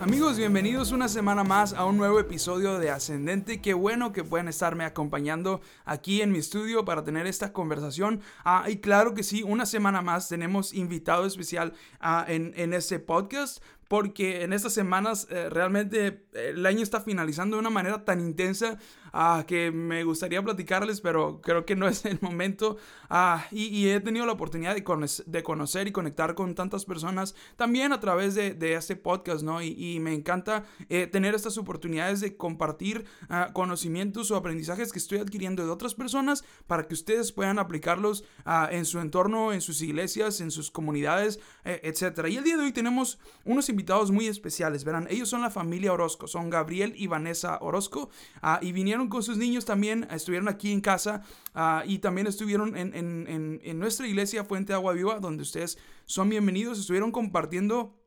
[0.00, 3.60] Amigos, bienvenidos una semana más a un nuevo episodio de Ascendente.
[3.60, 8.22] Qué bueno que pueden estarme acompañando aquí en mi estudio para tener esta conversación.
[8.42, 13.62] Ah, y claro que sí, una semana más tenemos invitado especial ah, en este podcast
[13.90, 18.78] porque en estas semanas eh, realmente el año está finalizando de una manera tan intensa
[19.12, 22.76] ah, que me gustaría platicarles, pero creo que no es el momento.
[23.08, 24.84] Ah, y, he tenido la oportunidad de,
[25.26, 29.60] de, conocer y conectar con tantas personas también a través de, de este podcast, ¿no?
[29.60, 35.18] Y, me encanta eh, tener estas oportunidades de compartir ah, conocimientos o aprendizajes que estoy
[35.18, 38.24] adquiriendo de otras personas para que ustedes puedan aplicarlos
[38.70, 42.28] en su entorno, en sus iglesias, en sus comunidades, eh, etc.
[42.28, 45.50] Y el día de hoy tenemos unos invitados invitados muy especiales, verán, ellos son la
[45.50, 48.10] familia Orozco, son Gabriel y Vanessa Orozco,
[48.42, 51.22] ah, y vinieron con sus niños también, estuvieron aquí en casa
[51.54, 56.28] ah, y también estuvieron en, en, en nuestra iglesia Fuente Agua Viva, donde ustedes son
[56.28, 57.99] bienvenidos, estuvieron compartiendo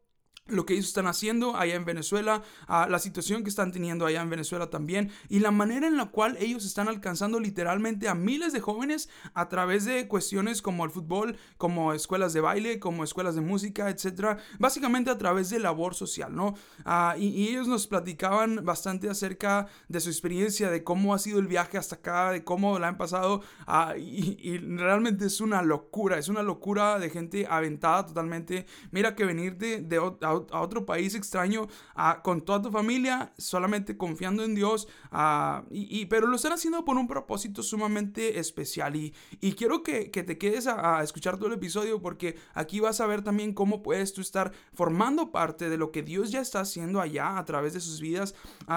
[0.47, 4.21] lo que ellos están haciendo allá en Venezuela, a la situación que están teniendo allá
[4.21, 8.51] en Venezuela también y la manera en la cual ellos están alcanzando literalmente a miles
[8.51, 13.35] de jóvenes a través de cuestiones como el fútbol, como escuelas de baile, como escuelas
[13.35, 16.55] de música, etcétera, básicamente a través de labor social, ¿no?
[16.83, 21.47] Ah, y, ellos nos platicaban bastante acerca de su experiencia, de cómo ha sido el
[21.47, 26.27] viaje hasta acá, de cómo la han pasado ah, y, realmente es una locura, es
[26.27, 28.65] una locura de gente aventada totalmente.
[28.91, 29.99] Mira que venir de, de,
[30.51, 31.67] a otro país extraño
[32.23, 34.87] con toda tu familia, solamente confiando en Dios,
[35.69, 38.95] y, pero lo están haciendo por un propósito sumamente especial.
[38.95, 43.01] Y, y quiero que, que te quedes a, escuchar todo el episodio porque aquí vas
[43.01, 46.61] a ver también cómo puedes tú estar formando parte de lo que Dios ya está
[46.61, 48.35] haciendo allá a través de sus vidas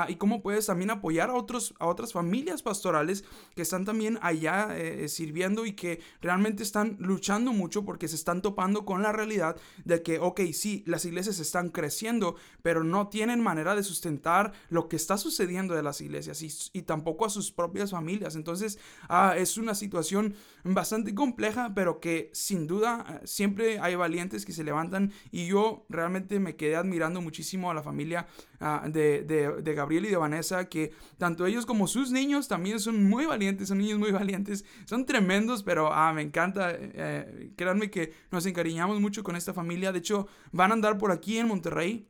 [0.09, 3.25] y cómo puedes también apoyar a, otros, a otras familias pastorales
[3.55, 8.43] que están también allá eh, sirviendo y que realmente están luchando mucho porque se están
[8.43, 13.41] topando con la realidad de que, ok, sí, las iglesias están creciendo, pero no tienen
[13.41, 16.43] manera de sustentar lo que está sucediendo de las iglesias
[16.73, 18.37] y, tampoco a sus propias familias.
[18.37, 20.35] Entonces, ah, es una situación
[20.65, 25.85] bastante compleja, pero que sin duda eh, siempre hay valientes que se levantan y yo
[25.89, 28.27] realmente me quedé admirando muchísimo a la familia
[28.61, 33.05] ah, de, de, Gabriel y de Vanessa, que tanto ellos como sus niños también son
[33.05, 38.13] muy valientes, son niños muy valientes, son tremendos, pero ah, me encanta, eh, créanme que
[38.31, 42.09] nos encariñamos mucho con esta familia, de hecho van a andar por aquí en Monterrey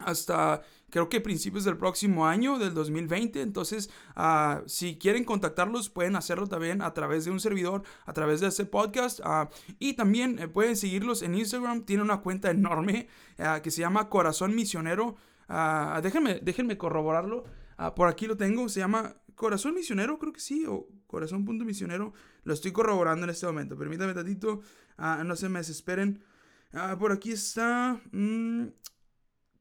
[0.00, 3.40] hasta creo que principios del próximo año, del 2020.
[3.40, 8.40] Entonces, uh, si quieren contactarlos, pueden hacerlo también a través de un servidor, a través
[8.40, 9.20] de ese podcast.
[9.20, 9.48] Uh,
[9.78, 11.84] y también eh, pueden seguirlos en Instagram.
[11.84, 13.08] Tiene una cuenta enorme
[13.38, 15.16] uh, que se llama Corazón Misionero.
[16.02, 17.44] Déjenme, déjenme corroborarlo.
[17.96, 18.68] por aquí lo tengo.
[18.68, 20.64] Se llama Corazón Misionero, creo que sí.
[20.66, 22.12] O Corazón Punto Misionero.
[22.44, 23.76] Lo estoy corroborando en este momento.
[23.76, 24.60] Permítanme tantito.
[24.98, 26.22] no se me desesperen.
[26.98, 28.00] por aquí está.
[28.12, 28.68] Mm,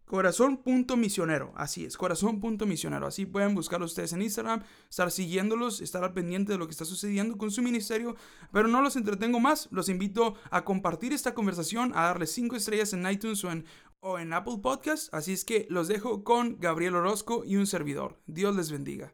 [0.09, 3.05] Corazón.misionero, así es, corazón.misionero.
[3.05, 6.83] Así pueden buscarlo ustedes en Instagram, estar siguiéndolos, estar al pendiente de lo que está
[6.83, 8.15] sucediendo con su ministerio.
[8.51, 12.91] Pero no los entretengo más, los invito a compartir esta conversación, a darle 5 estrellas
[12.93, 13.65] en iTunes o en,
[14.01, 15.13] o en Apple Podcast.
[15.13, 18.19] Así es que los dejo con Gabriel Orozco y un servidor.
[18.27, 19.13] Dios les bendiga.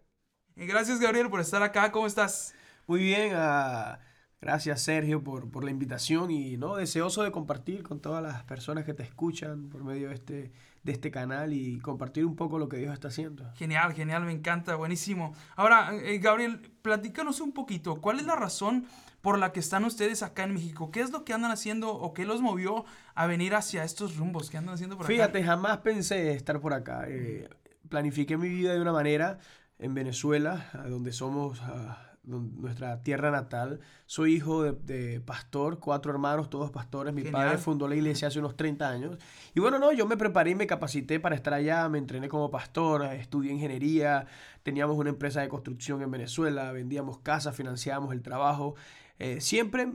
[0.56, 2.54] Y gracias Gabriel por estar acá, ¿cómo estás?
[2.88, 3.98] Muy bien, uh,
[4.40, 8.86] gracias Sergio por, por la invitación y no deseoso de compartir con todas las personas
[8.86, 10.52] que te escuchan por medio de este
[10.86, 13.52] de este canal y compartir un poco lo que Dios está haciendo.
[13.56, 15.34] Genial, genial, me encanta, buenísimo.
[15.56, 18.86] Ahora, eh, Gabriel, platícanos un poquito, ¿cuál es la razón
[19.26, 20.92] por la que están ustedes acá en México?
[20.92, 22.86] ¿Qué es lo que andan haciendo o qué los movió
[23.16, 24.52] a venir hacia estos rumbos?
[24.52, 25.12] ¿Qué andan haciendo por acá?
[25.12, 27.06] Fíjate, jamás pensé estar por acá.
[27.08, 27.50] Eh,
[27.90, 29.40] planifiqué mi vida de una manera
[29.80, 31.60] en Venezuela, donde somos...
[31.64, 33.80] Ah, nuestra tierra natal.
[34.06, 37.14] Soy hijo de, pastor, cuatro hermanos, todos pastores.
[37.14, 39.18] Mi padre fundó la iglesia hace unos 30 años.
[39.54, 42.50] Y bueno, no, yo me preparé y me capacité para estar allá, me entrené como
[42.50, 44.26] pastor, estudié ingeniería,
[44.64, 48.76] teníamos una empresa de construcción en Venezuela, vendíamos casas, financiábamos el trabajo.
[49.20, 49.92] Eh, siempre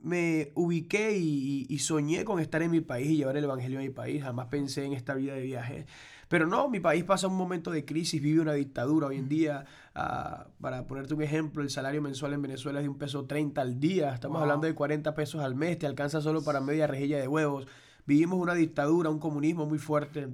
[0.00, 3.82] me ubiqué y, y, soñé con estar en mi país y llevar el evangelio a
[3.82, 4.22] mi país.
[4.22, 5.86] Jamás pensé en esta vida de viaje.
[6.28, 9.64] Pero no, mi país pasa un momento de crisis, vive una dictadura hoy en día.
[9.94, 13.60] Ah, para ponerte un ejemplo, el salario mensual en Venezuela es de un peso 30
[13.60, 14.14] al día.
[14.14, 17.66] Estamos hablando de 40 pesos al mes, te alcanza solo para media rejilla de huevos.
[18.06, 20.28] Vivimos una dictadura, un comunismo muy fuerte.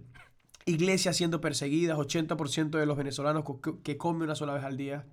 [0.67, 3.45] Iglesias siendo perseguidas, 80% de los venezolanos
[3.83, 5.07] que comen una sola vez al día.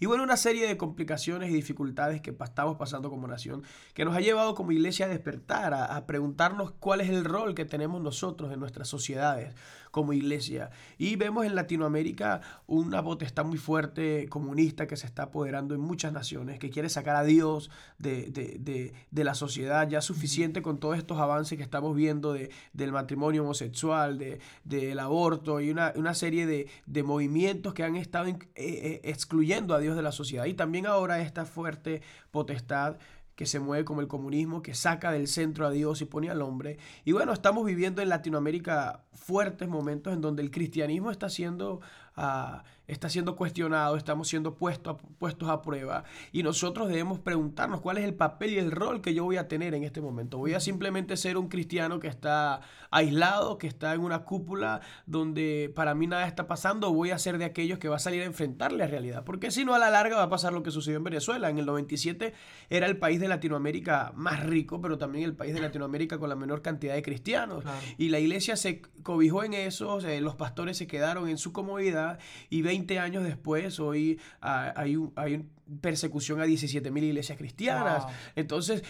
[0.00, 3.62] Y bueno, una serie de complicaciones y dificultades que estamos pasando como nación,
[3.94, 7.64] que nos ha llevado como iglesia a despertar, a, preguntarnos cuál es el rol que
[7.64, 9.54] tenemos nosotros en nuestras sociedades
[9.96, 10.68] como iglesia.
[10.98, 16.12] Y vemos en Latinoamérica una potestad muy fuerte comunista que se está apoderando en muchas
[16.12, 20.98] naciones, que quiere sacar a Dios de, de, de, la sociedad, ya suficiente con todos
[20.98, 26.12] estos avances que estamos viendo de, del matrimonio homosexual, de, del aborto y una, una
[26.12, 30.44] serie de, movimientos que han estado eh, eh, excluyendo a Dios de la sociedad.
[30.44, 32.98] Y también ahora esta fuerte potestad
[33.36, 36.42] que se mueve como el comunismo, que saca del centro a Dios y pone al
[36.42, 36.78] hombre.
[37.04, 41.80] Y bueno, estamos viviendo en Latinoamérica fuertes momentos en donde el cristianismo está siendo
[42.16, 47.80] Ah, está siendo cuestionado, estamos siendo puestos a, puestos a prueba y nosotros debemos preguntarnos
[47.80, 50.38] cuál es el papel y el rol que yo voy a tener en este momento.
[50.38, 52.60] ¿Voy a simplemente ser un cristiano que está
[52.90, 57.38] aislado, que está en una cúpula donde para mí nada está pasando voy a ser
[57.38, 59.24] de aquellos que va a salir a enfrentar la realidad?
[59.24, 61.50] Porque si no, a la larga va a pasar lo que sucedió en Venezuela.
[61.50, 62.34] En el 97
[62.70, 66.36] era el país de Latinoamérica más rico, pero también el país de Latinoamérica con la
[66.36, 67.64] menor cantidad de cristianos.
[67.98, 72.18] Y la iglesia se cobijó en eso, los pastores se quedaron en su comodidad
[72.50, 78.06] y 20 años después hoy ah, hay, hay un persecución a 17 mil iglesias cristianas.
[78.34, 78.82] Entonces,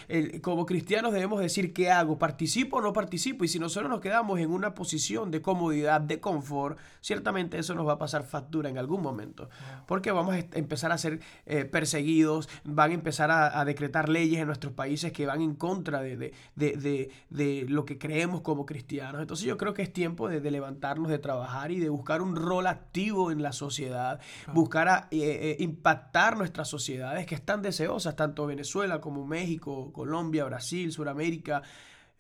[0.43, 2.19] como cristianos debemos decir, ¿qué hago?
[2.19, 3.45] ¿Participo o no participo?
[3.45, 7.87] Y si nosotros nos quedamos en una posición de comodidad, de confort, ciertamente eso nos
[7.87, 9.49] va a pasar factura en algún momento.
[9.87, 14.47] Porque vamos a empezar a ser eh, perseguidos, van a empezar a, decretar leyes en
[14.47, 19.21] nuestros países que van en contra de, de, lo que creemos como cristianos.
[19.21, 22.67] Entonces yo creo que es tiempo de, levantarnos, de trabajar y de buscar un rol
[22.67, 24.21] activo en la sociedad,
[24.53, 30.45] buscar a, eh, eh, impactar nuestra sociedades que están deseosas, tanto Venezuela como México, Colombia,
[30.45, 31.63] Brasil, Sudamérica,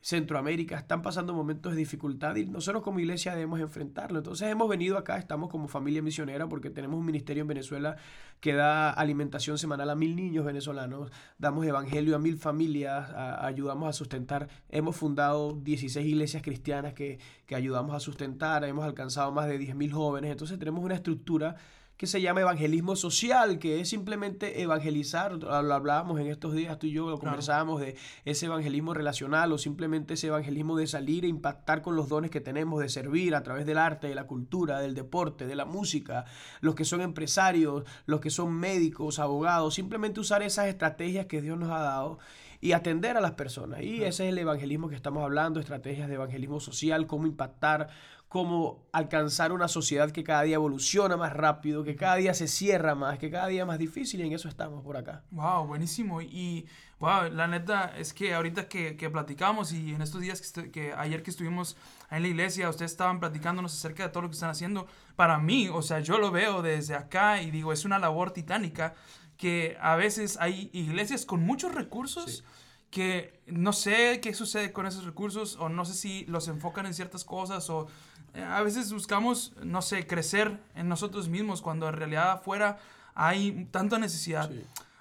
[0.06, 4.18] Centroamérica, están pasando momentos de dificultad y nosotros como iglesia debemos enfrentarlo.
[4.18, 7.96] Entonces hemos venido acá, estamos como familia misionera porque tenemos un ministerio en Venezuela
[8.38, 13.10] que da alimentación semanal a mil niños venezolanos, damos evangelio a mil familias,
[13.40, 19.32] ayudamos a sustentar, hemos fundado 16 iglesias cristianas que, que ayudamos a sustentar, hemos alcanzado
[19.32, 21.56] más de 10 mil jóvenes, entonces tenemos una estructura
[21.96, 26.86] que se llama evangelismo social, que es simplemente evangelizar, lo hablábamos en estos días, tú
[26.86, 31.28] y yo lo conversábamos de ese evangelismo relacional o simplemente ese evangelismo de salir e
[31.28, 34.80] impactar con los dones que tenemos, de servir a través del arte, de la cultura,
[34.80, 36.26] del deporte, de la música,
[36.60, 41.58] los que son empresarios, los que son médicos, abogados, simplemente usar esas estrategias que Dios
[41.58, 42.18] nos ha dado
[42.60, 43.82] y atender a las personas.
[43.82, 47.88] Y ese es el evangelismo que estamos hablando, estrategias de evangelismo social, cómo impactar,
[48.28, 52.94] cómo alcanzar una sociedad que cada día evoluciona más rápido, que cada día se cierra
[52.94, 55.22] más, que cada día es más difícil y en eso estamos por acá.
[55.30, 56.20] Wow, buenísimo.
[56.20, 56.66] Y
[56.98, 60.92] wow, la neta es que ahorita que, que platicamos y en estos días que, que,
[60.92, 61.76] ayer que estuvimos
[62.10, 64.86] en la iglesia, ustedes estaban platicándonos acerca de todo lo que están haciendo.
[65.14, 68.94] Para mí, o sea, yo lo veo desde acá y digo, es una labor titánica
[69.36, 72.44] que a veces hay iglesias con muchos recursos.
[72.90, 76.94] Que no sé qué sucede con esos recursos o no sé si los enfocan en
[76.94, 77.88] ciertas cosas o
[78.34, 82.78] eh, a veces buscamos, no sé, crecer en nosotros mismos cuando en realidad afuera
[83.14, 84.50] hay tanta necesidad.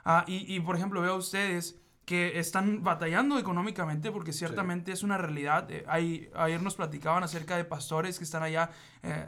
[0.06, 1.76] Ah, y, y, por ejemplo, veo a ustedes
[2.06, 5.70] que están batallando económicamente porque ciertamente es una realidad.
[5.72, 8.70] Eh, hay, ayer nos platicaban acerca de pastores que están allá
[9.04, 9.28] eh,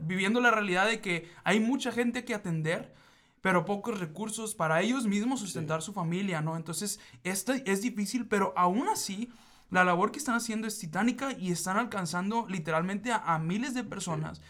[0.00, 2.92] viviendo la realidad de que hay mucha gente que atender,
[3.40, 6.56] pero pocos recursos para ellos mismos sustentar su familia, ¿no?
[6.56, 9.30] Entonces, esto es difícil, pero aún así
[9.70, 14.40] la labor que están haciendo es titánica y están alcanzando literalmente a, miles de personas.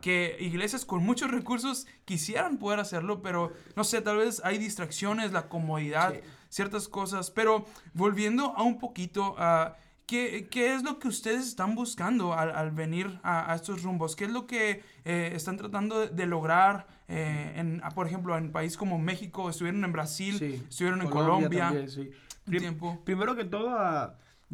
[0.00, 5.32] que iglesias con muchos recursos quisieran poder hacerlo, pero no sé, tal vez hay distracciones,
[5.32, 6.14] la comodidad,
[6.48, 7.30] ciertas cosas.
[7.30, 12.70] Pero volviendo a un poquito, a ¿qué, ¿qué, es lo que ustedes están buscando al,
[12.70, 14.16] venir a, estos rumbos?
[14.16, 16.86] ¿Qué es lo que eh, están tratando de, lograr?
[17.08, 21.72] Eh, en, por ejemplo, en países como México, estuvieron en Brasil, estuvieron en Colombia.
[22.44, 23.02] tiempo.
[23.04, 23.76] Primero que todo,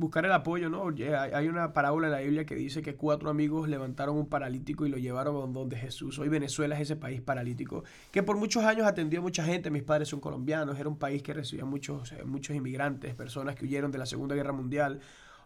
[0.01, 0.89] buscar el apoyo, ¿no?
[1.33, 4.89] Hay una parábola en la Biblia que dice que cuatro amigos levantaron un paralítico y
[4.89, 6.19] lo llevaron donde Jesús.
[6.19, 9.71] Hoy Venezuela es ese país paralítico que por muchos años atendió a mucha gente.
[9.71, 13.91] Mis padres son colombianos, era un país que recibía muchos, muchos inmigrantes, personas que huyeron
[13.91, 15.01] de la Segunda Guerra Mundial.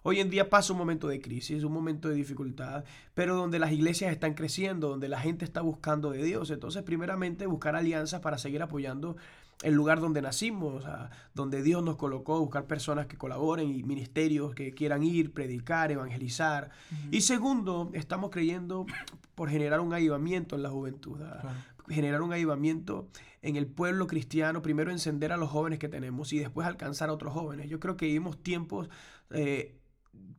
[0.06, 2.84] Hoy en día pasa un momento de crisis, un momento de dificultad,
[3.14, 6.50] pero donde las iglesias están creciendo, donde la gente está buscando de Dios.
[6.50, 9.16] Entonces, primeramente, buscar alianzas para seguir apoyando
[9.62, 10.84] el lugar donde nacimos,
[11.32, 16.68] donde Dios nos colocó, buscar personas que colaboren y ministerios que quieran ir, predicar, evangelizar.
[17.11, 18.84] Y segundo, estamos creyendo
[19.34, 21.18] por generar un avivamiento en la juventud,
[21.88, 23.08] generar un avivamiento
[23.40, 27.14] en el pueblo cristiano, primero encender a los jóvenes que tenemos y después alcanzar a
[27.14, 27.70] otros jóvenes.
[27.70, 28.90] Yo creo que vivimos tiempos...
[29.30, 29.78] Eh,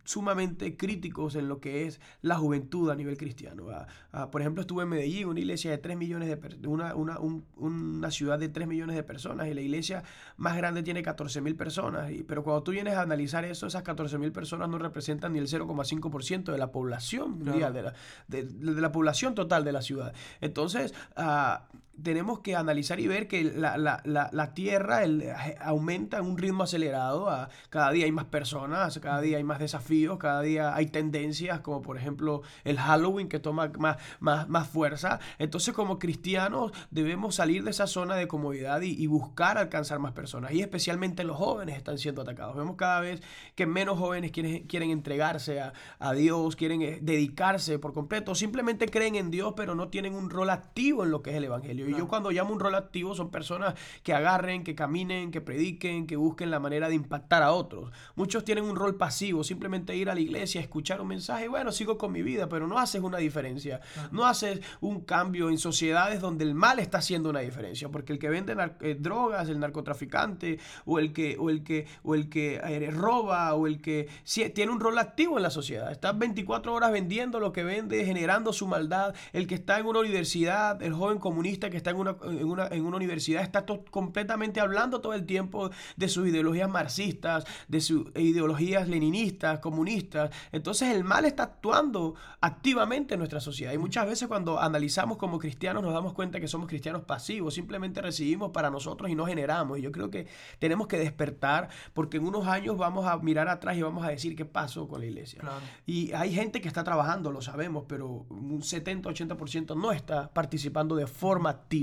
[0.05, 3.69] sumamente críticos en lo que es la juventud a nivel cristiano.
[3.69, 7.19] Ah, ah, por ejemplo, estuve en Medellín, una iglesia de 3 millones de una, una,
[7.19, 10.03] una, ciudad de 3 millones de personas y la iglesia
[10.37, 12.11] más grande tiene 14 mil personas.
[12.11, 15.39] Y, pero cuando tú vienes a analizar eso, esas 14 mil personas no representan ni
[15.39, 17.93] el 0,5% de la población mundial, de, la,
[18.27, 20.13] de, la población total de la ciudad.
[20.39, 21.57] Entonces, uh,
[22.01, 25.23] tenemos que analizar y ver que la, la, la, la Tierra el,
[25.59, 27.29] aumenta en un ritmo acelerado.
[27.29, 31.59] A, cada día hay más personas, cada día hay más desafíos, cada día hay tendencias,
[31.61, 35.19] como por ejemplo el Halloween que toma más, más, más fuerza.
[35.39, 40.11] Entonces como cristianos debemos salir de esa zona de comodidad y, y, buscar alcanzar más
[40.11, 40.51] personas.
[40.51, 42.55] Y especialmente los jóvenes están siendo atacados.
[42.55, 43.21] Vemos cada vez
[43.55, 48.87] que menos jóvenes quieren, quieren entregarse a, a Dios, quieren eh, dedicarse por completo, simplemente
[48.87, 51.89] creen en Dios pero no tienen un rol activo en lo que es el Evangelio.
[51.89, 56.07] Y yo cuando llamo un rol activo son personas que agarren, que caminen, que prediquen,
[56.07, 57.91] que busquen la manera de impactar a otros.
[58.15, 59.54] Muchos tienen un rol pasivo, simplemente
[59.93, 63.01] ir a la iglesia, escuchar un mensaje, bueno, sigo con mi vida, pero no haces
[63.01, 63.81] una diferencia.
[64.11, 68.19] No haces un cambio en sociedades donde el mal está haciendo una diferencia, porque el
[68.19, 72.55] que vende eh, drogas, el narcotraficante, o el que, o el que, o el que
[72.55, 74.07] eh, roba, o el que
[74.53, 75.91] tiene un rol activo en la sociedad.
[75.91, 79.15] Está 24 horas vendiendo lo que vende, generando su maldad.
[79.33, 82.67] El que está en una universidad, el joven comunista que está en una, en una,
[82.67, 88.07] en una universidad está completamente hablando todo el tiempo de sus ideologías marxistas, de sus
[88.15, 90.31] ideologías leninistas, comunistas.
[90.51, 93.73] Entonces el mal está actuando activamente en nuestra sociedad.
[93.73, 98.01] Y muchas veces cuando analizamos como cristianos nos damos cuenta que somos cristianos pasivos, simplemente
[98.01, 99.79] recibimos para nosotros y no generamos.
[99.79, 100.27] Y yo creo que
[100.59, 104.35] tenemos que despertar porque en unos años vamos a mirar atrás y vamos a decir
[104.35, 105.41] qué pasó con la iglesia.
[105.85, 111.07] Y hay gente que está trabajando, lo sabemos, pero un 70-80% no está participando de
[111.07, 111.75] forma activa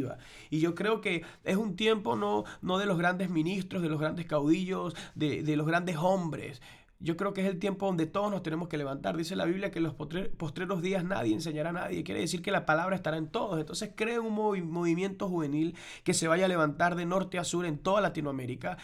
[0.51, 4.01] y yo creo que es un tiempo no, no de los grandes ministros, de los
[4.01, 6.61] grandes caudillos, de, de los grandes hombres.
[7.03, 9.17] Yo creo que es el tiempo donde todos nos tenemos que levantar.
[9.17, 12.05] Dice la Biblia que en los postreros días nadie enseñará a nadie.
[12.05, 13.59] Quiere decir que la palabra estará en todos.
[13.59, 17.79] Entonces cree un movimiento juvenil que se vaya a levantar de norte a sur en
[17.79, 18.79] toda Latinoamérica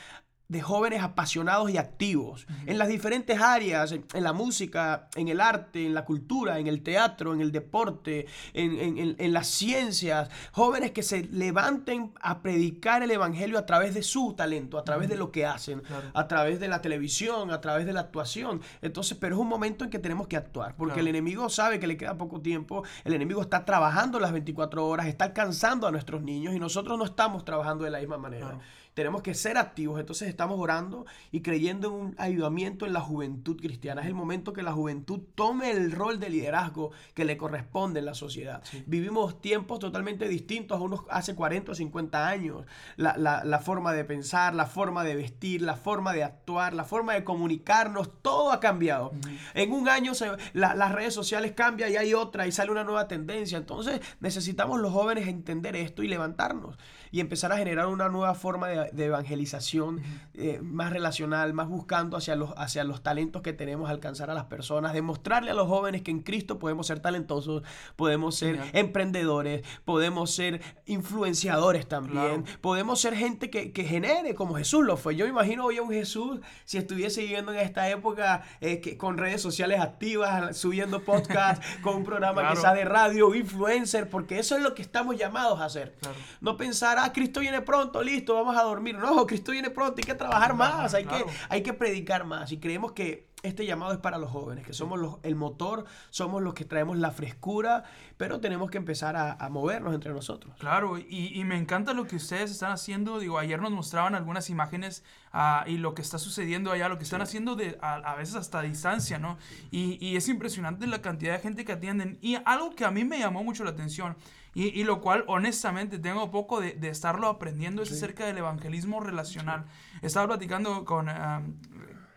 [0.49, 5.85] de jóvenes apasionados y activos en las diferentes áreas, en, la música, en el arte,
[5.85, 11.25] en la cultura, en el teatro, en el deporte, en, las ciencias, jóvenes que se
[11.25, 15.45] levanten a predicar el Evangelio a través de su talento, a través de lo que
[15.45, 15.83] hacen,
[16.15, 18.63] a través de la televisión, a través de la actuación.
[18.81, 21.87] Entonces, pero es un momento en que tenemos que actuar, porque el enemigo sabe que
[21.87, 26.23] le queda poco tiempo, el enemigo está trabajando las 24 horas, está alcanzando a nuestros
[26.23, 28.59] niños y nosotros no estamos trabajando de la misma manera.
[28.99, 30.01] Tenemos que ser activos.
[30.01, 34.01] Entonces estamos orando y creyendo en un ayudamiento en la juventud cristiana.
[34.01, 38.07] Es el momento que la juventud tome el rol de liderazgo que le corresponde en
[38.07, 38.61] la sociedad.
[38.87, 42.65] Vivimos tiempos totalmente distintos a unos hace 40 o 50 años.
[42.97, 47.23] La, forma de pensar, la forma de vestir, la forma de actuar, la forma de
[47.23, 49.13] comunicarnos, todo ha cambiado.
[49.55, 50.11] En un año
[50.55, 53.59] las redes sociales cambian y hay otra y sale una nueva tendencia.
[53.59, 56.77] Entonces necesitamos los jóvenes entender esto y levantarnos
[57.11, 60.03] y empezar a generar una nueva forma de, evangelización
[60.35, 64.45] eh, más relacional, más buscando hacia los, hacia los talentos que tenemos, alcanzar a las
[64.45, 67.63] personas, demostrarle a los jóvenes que en Cristo podemos ser talentosos,
[67.97, 74.97] podemos ser emprendedores, podemos ser influenciadores también, podemos ser gente que, genere como Jesús lo
[74.97, 75.17] fue.
[75.17, 78.97] Yo me imagino hoy a un Jesús, si estuviese viviendo en esta época eh, que,
[78.99, 84.57] con redes sociales activas, subiendo podcast, con un programa quizás de radio, influencer, porque eso
[84.57, 85.97] es lo que estamos llamados a hacer.
[86.41, 88.97] No pensar ah, Cristo viene pronto, listo, vamos a dormir.
[88.97, 92.53] No, Cristo viene pronto, hay que trabajar más, hay, que, hay que predicar más.
[92.53, 96.43] Y creemos que este llamado es para los jóvenes, que somos los, el motor, somos
[96.43, 97.85] los que traemos la frescura,
[98.17, 100.55] pero tenemos que empezar a, movernos entre nosotros.
[100.59, 103.19] Claro, y, me encanta lo que ustedes están haciendo.
[103.19, 107.05] Digo, ayer nos mostraban algunas imágenes ah, y lo que está sucediendo allá, lo que
[107.05, 109.39] están haciendo de, a, veces hasta distancia, ¿no?
[109.71, 112.19] Y, y, es impresionante la cantidad de gente que atienden.
[112.21, 114.17] Y algo que a mí me llamó mucho la atención
[114.61, 119.67] y, lo cual, honestamente, tengo poco de, estarlo aprendiendo es acerca del evangelismo relacional.
[120.03, 121.07] Estaba platicando con,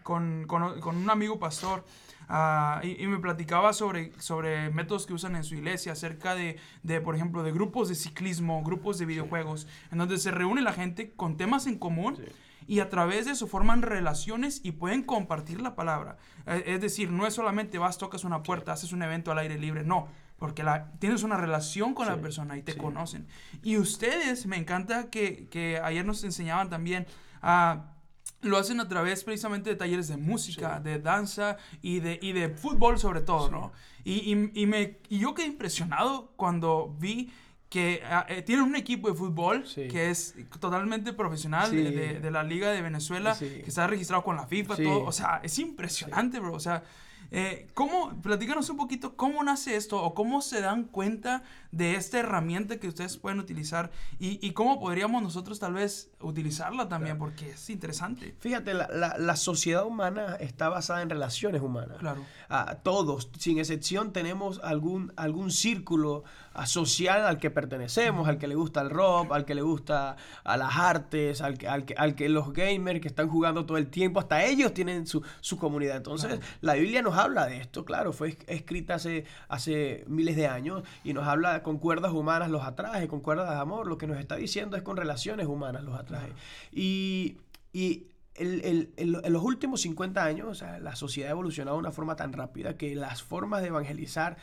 [0.01, 1.85] con, con, un amigo pastor
[2.29, 6.99] ah, y, me platicaba sobre, sobre métodos que usan en su iglesia, acerca de, de,
[6.99, 11.11] por ejemplo, de grupos de ciclismo, grupos de videojuegos, en donde se reúne la gente
[11.11, 12.17] con temas en común.
[12.65, 16.17] y a través de eso forman relaciones y pueden compartir la palabra.
[16.47, 19.59] Eh, es decir, no es solamente vas, tocas una puerta, haces un evento al aire
[19.59, 20.07] libre, no
[20.41, 23.27] porque la, tienes una relación con la persona y te conocen.
[23.61, 27.05] Y ustedes, me encanta que, que ayer nos enseñaban también
[27.43, 27.93] a...
[28.41, 32.49] lo hacen a través precisamente de talleres de música, de danza y de, y de
[32.49, 33.71] fútbol sobre todo, ¿no?
[34.03, 37.31] Y, y, y, me, y yo quedé impresionado cuando vi
[37.69, 42.41] que ah, eh, tienen un equipo de fútbol que es totalmente profesional de, de, la
[42.41, 45.05] Liga de Venezuela, que está registrado con la FIFA, todo.
[45.05, 46.53] O sea, es impresionante, bro.
[46.53, 46.83] O sea,
[47.31, 52.19] eh, ¿cómo, platícanos un poquito, cómo nace esto o cómo se dan cuenta de esta
[52.19, 57.51] herramienta que ustedes pueden utilizar y, y cómo podríamos nosotros tal vez utilizarla también, porque
[57.51, 58.35] es interesante.
[58.39, 61.97] Fíjate, la, la, la, sociedad humana está basada en relaciones humanas.
[61.99, 62.23] Claro.
[62.49, 66.23] Ah, todos, sin excepción, tenemos algún, algún círculo
[66.65, 70.57] social al que pertenecemos, al que le gusta el rock, al que le gusta a
[70.57, 73.87] las artes, al que, al que, al que los gamers que están jugando todo el
[73.87, 75.95] tiempo, hasta ellos tienen su, su comunidad.
[75.97, 80.83] Entonces, la Biblia nos habla de esto, claro, fue escrita hace, hace miles de años
[81.03, 84.17] y nos habla con cuerdas humanas los atraje, con cuerdas de amor, lo que nos
[84.17, 86.33] está diciendo es con relaciones humanas los atraje.
[86.71, 87.37] Y,
[87.73, 92.77] y en los últimos 50 años, la sociedad ha evolucionado de una forma tan rápida
[92.77, 94.37] que las formas de evangelizar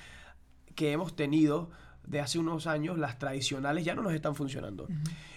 [0.74, 1.70] que hemos tenido
[2.06, 4.88] de hace unos años, las tradicionales, ya no nos están funcionando.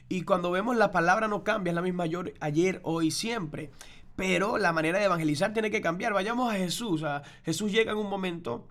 [0.10, 2.06] Y cuando vemos la palabra no cambia, es la misma
[2.40, 3.72] ayer, hoy, siempre.
[4.16, 6.14] Pero la manera de evangelizar tiene que cambiar.
[6.14, 7.04] Vayamos a Jesús.
[7.44, 8.68] Jesús llega en un momento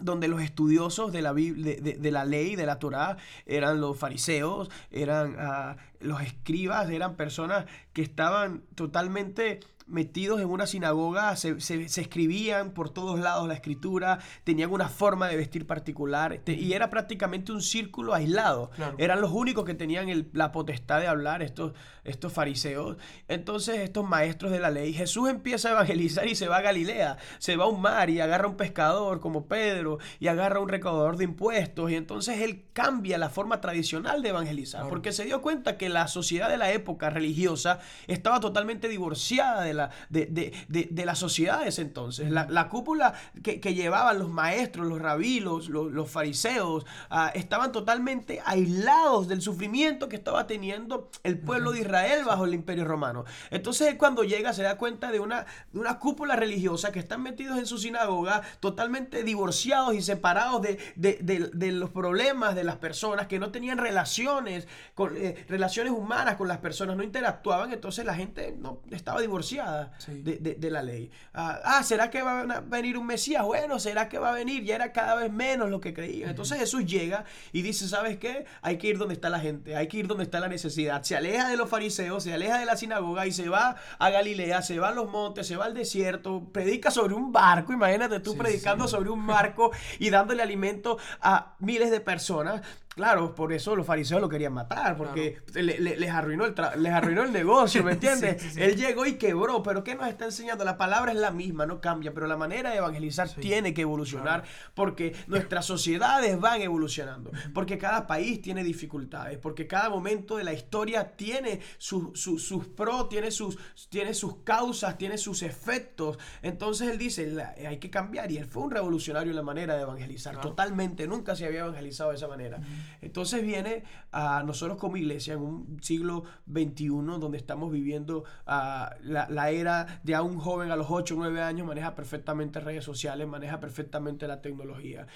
[0.00, 4.70] donde los estudiosos de la, de, de, la ley, de la Torá, eran los fariseos,
[4.90, 12.72] eran ah, los escribas, eran personas que estaban totalmente metidos en una sinagoga, se, escribían
[12.72, 17.62] por todos lados la escritura, tenían una forma de vestir particular y era prácticamente un
[17.62, 18.70] círculo aislado.
[18.98, 21.72] Eran los únicos que tenían la potestad de hablar, estos,
[22.04, 22.96] estos fariseos.
[23.28, 27.18] Entonces estos maestros de la ley, Jesús empieza a evangelizar y se va a Galilea,
[27.38, 31.16] se va a un mar y agarra un pescador como Pedro y agarra un recaudador
[31.16, 35.76] de impuestos y entonces él cambia la forma tradicional de evangelizar porque se dio cuenta
[35.76, 40.26] que la sociedad de la época religiosa estaba totalmente divorciada de la, de,
[40.68, 42.30] de, la sociedad de ese entonces.
[42.30, 49.42] La, cúpula que, llevaban los maestros, los rabilos, los, fariseos, ah, estaban totalmente aislados del
[49.42, 53.24] sufrimiento que estaba teniendo el pueblo de Israel bajo el imperio romano.
[53.50, 57.58] Entonces cuando llega se da cuenta de una, de una cúpula religiosa que están metidos
[57.58, 63.50] en su sinagoga, totalmente divorciados y separados de, los problemas de las personas, que no
[63.50, 68.80] tenían relaciones, con, eh, relaciones humanas con las personas, no interactuaban, entonces la gente no
[68.90, 69.65] estaba divorciada
[70.06, 71.10] de, la ley.
[71.34, 73.44] Ah, ah, ¿será que va a venir un Mesías?
[73.44, 74.64] Bueno, ¿será que va a venir?
[74.64, 76.30] Ya era cada vez menos lo que creían.
[76.30, 78.46] Entonces Jesús llega y dice, ¿sabes qué?
[78.62, 81.02] Hay que ir donde está la gente, hay que ir donde está la necesidad.
[81.02, 84.62] Se aleja de los fariseos, se aleja de la sinagoga y se va a Galilea,
[84.62, 88.36] se va a los montes, se va al desierto, predica sobre un barco, imagínate tú
[88.36, 92.62] predicando sobre un barco y dándole alimento a miles de personas.
[92.96, 97.32] Claro, por eso los fariseos lo querían matar, porque les, arruinó el les arruinó el
[97.32, 98.56] negocio, ¿me entiendes?
[98.56, 100.64] Él llegó y quebró, pero ¿qué nos está enseñando?
[100.64, 104.44] La palabra es la misma, no cambia, pero la manera de evangelizar tiene que evolucionar,
[104.72, 110.54] porque nuestras sociedades van evolucionando, porque cada país tiene dificultades, porque cada momento de la
[110.54, 113.58] historia tiene sus pros, tiene sus,
[113.90, 116.18] tiene sus causas, tiene sus efectos.
[116.40, 117.30] Entonces él dice,
[117.68, 121.36] hay que cambiar, y él fue un revolucionario en la manera de evangelizar, totalmente, nunca
[121.36, 122.58] se había evangelizado de esa manera.
[123.00, 129.50] Entonces viene a nosotros como iglesia en un siglo XXI donde estamos viviendo ah, la,
[129.50, 133.26] era de a un joven a los 8 o 9 años maneja perfectamente redes sociales,
[133.26, 135.06] maneja perfectamente la tecnología.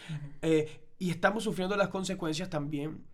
[0.42, 3.04] Eh, y estamos sufriendo las consecuencias también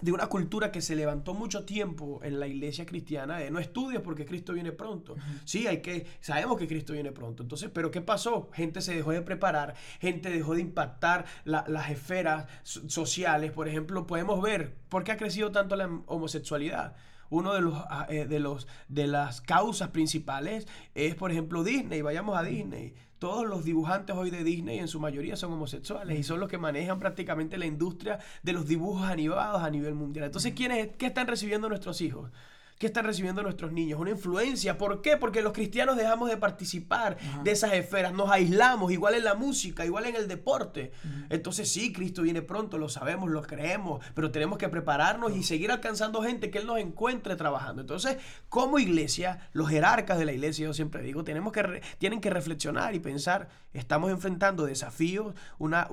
[0.00, 4.00] de una cultura que se levantó mucho tiempo en la iglesia cristiana de no estudies
[4.00, 5.14] porque Cristo viene pronto.
[5.44, 7.42] Sí, hay que sabemos que Cristo viene pronto.
[7.42, 8.50] Entonces, pero ¿qué pasó?
[8.52, 13.52] Gente se dejó de preparar, gente dejó de impactar las esferas sociales.
[13.52, 16.96] Por ejemplo, podemos ver por qué ha crecido tanto la homosexualidad.
[17.30, 22.02] Uno de los, ah, eh, de los de las causas principales es, por ejemplo, Disney.
[22.02, 26.22] Vayamos a Disney todos los dibujantes hoy de Disney en su mayoría son homosexuales y
[26.22, 30.26] son los que manejan prácticamente la industria de los dibujos animados a nivel mundial.
[30.26, 32.30] Entonces, ¿quiénes, ¿qué están recibiendo nuestros hijos?
[32.78, 34.00] ¿Qué están recibiendo nuestros niños?
[34.00, 34.76] Una influencia.
[34.76, 35.16] ¿Por qué?
[35.16, 39.86] Porque los cristianos dejamos de participar de esas esferas, nos aislamos, igual en la música,
[39.86, 40.92] igual en el deporte.
[41.30, 45.70] Entonces sí, Cristo viene pronto, lo sabemos, lo creemos, pero tenemos que prepararnos y seguir
[45.70, 47.80] alcanzando gente que Él nos encuentre trabajando.
[47.80, 52.30] Entonces, como iglesia, los jerarcas de la iglesia, yo siempre digo, tenemos que tienen que
[52.30, 55.88] reflexionar y pensar, estamos enfrentando desafíos, una,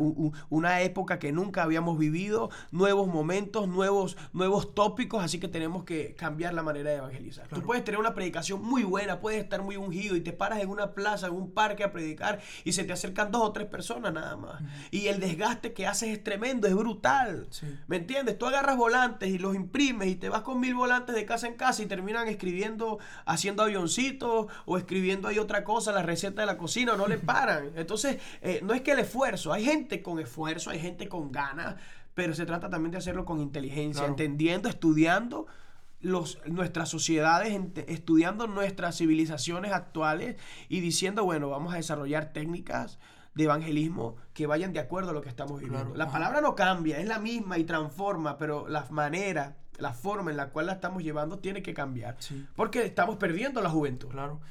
[0.49, 6.15] una época que nunca habíamos vivido, nuevos momentos, nuevos, nuevos tópicos, así que tenemos que
[6.15, 7.47] cambiar la manera de evangelizar.
[7.47, 10.69] Tú puedes tener una predicación muy buena, puedes estar muy ungido y te paras en
[10.69, 14.13] una plaza, en un parque a predicar y se te acercan dos o tres personas
[14.13, 14.61] nada más.
[14.91, 17.47] Y el desgaste que haces es tremendo, es brutal.
[17.87, 18.37] ¿Me entiendes?
[18.37, 21.55] Tú agarras volantes y los imprimes y te vas con mil volantes de casa en
[21.55, 26.57] casa y terminan escribiendo, haciendo avioncitos o escribiendo ahí otra cosa, la receta de la
[26.57, 27.70] cocina, o no le paran.
[27.75, 31.75] Entonces, eh, no es que el esfuerzo, hay gente con esfuerzo, hay gente con ganas
[32.13, 35.47] pero se trata también de hacerlo con inteligencia, entendiendo, estudiando
[36.01, 37.57] los, nuestras sociedades,
[37.87, 40.35] estudiando nuestras civilizaciones actuales
[40.67, 42.99] y diciendo, bueno, vamos a desarrollar técnicas
[43.33, 45.95] de evangelismo que vayan de acuerdo a lo que estamos viviendo.
[45.95, 50.37] la palabra no cambia, es la misma y transforma, pero la manera, la forma en
[50.37, 52.17] la cual la estamos llevando tiene que cambiar.
[52.55, 54.09] Porque estamos perdiendo la juventud.
[54.09, 54.41] Claro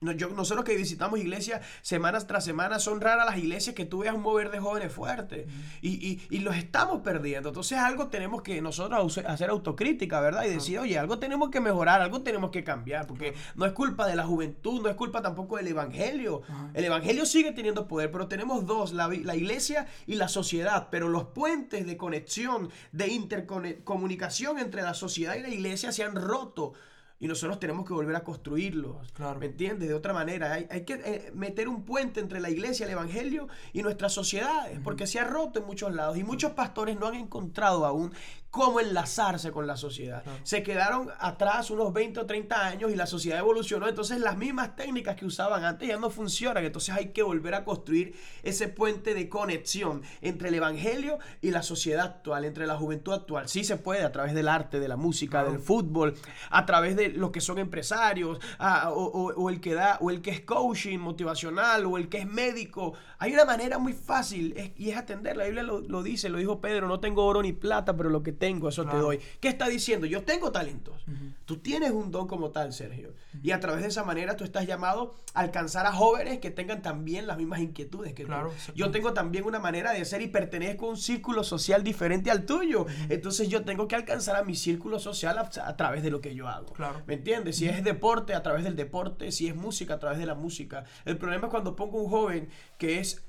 [0.00, 4.22] nosotros que visitamos iglesias semanas tras semana, son raras las iglesias que tú veas un
[4.22, 5.46] mover de jóvenes fuertes.
[5.82, 7.50] y, los estamos perdiendo.
[7.50, 10.44] Entonces algo tenemos que nosotros hacer autocrítica, ¿verdad?
[10.44, 13.06] Y decir, oye, algo tenemos que mejorar, algo tenemos que cambiar.
[13.06, 16.40] Porque no es culpa de la juventud, no es culpa tampoco del Evangelio.
[16.72, 20.88] El Evangelio sigue teniendo poder, pero tenemos dos, la, la iglesia y la sociedad.
[20.90, 26.16] Pero los puentes de conexión, de intercomunicación entre la sociedad y la iglesia se han
[26.16, 26.72] roto
[27.20, 29.12] y nosotros tenemos que volver a construirlos.
[29.12, 29.38] Claro.
[29.38, 29.88] ¿Me entiendes?
[29.88, 33.46] De otra manera, hay, hay que eh, meter un puente entre la iglesia, el evangelio
[33.74, 37.14] y nuestras sociedades, porque se ha roto en muchos lados y muchos pastores no han
[37.14, 38.12] encontrado aún
[38.50, 40.24] cómo enlazarse con la sociedad.
[40.42, 44.74] Se quedaron atrás unos 20 o 30 años y la sociedad evolucionó, entonces las mismas
[44.74, 49.14] técnicas que usaban antes ya no funcionan, entonces hay que volver a construir ese puente
[49.14, 53.48] de conexión entre el evangelio y la sociedad actual, entre la juventud actual.
[53.48, 56.14] Sí se puede a través del arte, de la música, del fútbol,
[56.50, 60.40] a través de los que son empresarios, o, el que da, o el que es
[60.40, 62.94] coaching motivacional, o el que es médico.
[63.18, 65.36] Hay una manera muy fácil y es atender.
[65.36, 68.22] La Biblia lo, lo dice, lo dijo Pedro, no tengo oro ni plata, pero lo
[68.22, 69.20] que tengo, eso te doy.
[69.38, 70.06] ¿Qué está diciendo?
[70.06, 71.04] Yo tengo talentos.
[71.44, 73.14] Tú tienes un don como tal, Sergio.
[73.42, 76.80] Y a través de esa manera tú estás llamado a alcanzar a jóvenes que tengan
[76.80, 78.72] también las mismas inquietudes que claro, tú.
[78.74, 82.46] Yo tengo también una manera de ser y pertenezco a un círculo social diferente al
[82.46, 82.86] tuyo.
[83.08, 86.48] Entonces yo tengo que alcanzar a mi círculo social a, través de lo que yo
[86.48, 86.72] hago.
[86.72, 87.02] Claro.
[87.06, 87.56] ¿Me entiendes?
[87.56, 89.30] Si es deporte, a través del deporte.
[89.32, 90.84] Si es música, a través de la música.
[91.04, 92.48] El problema es cuando pongo un joven
[92.78, 93.22] que es,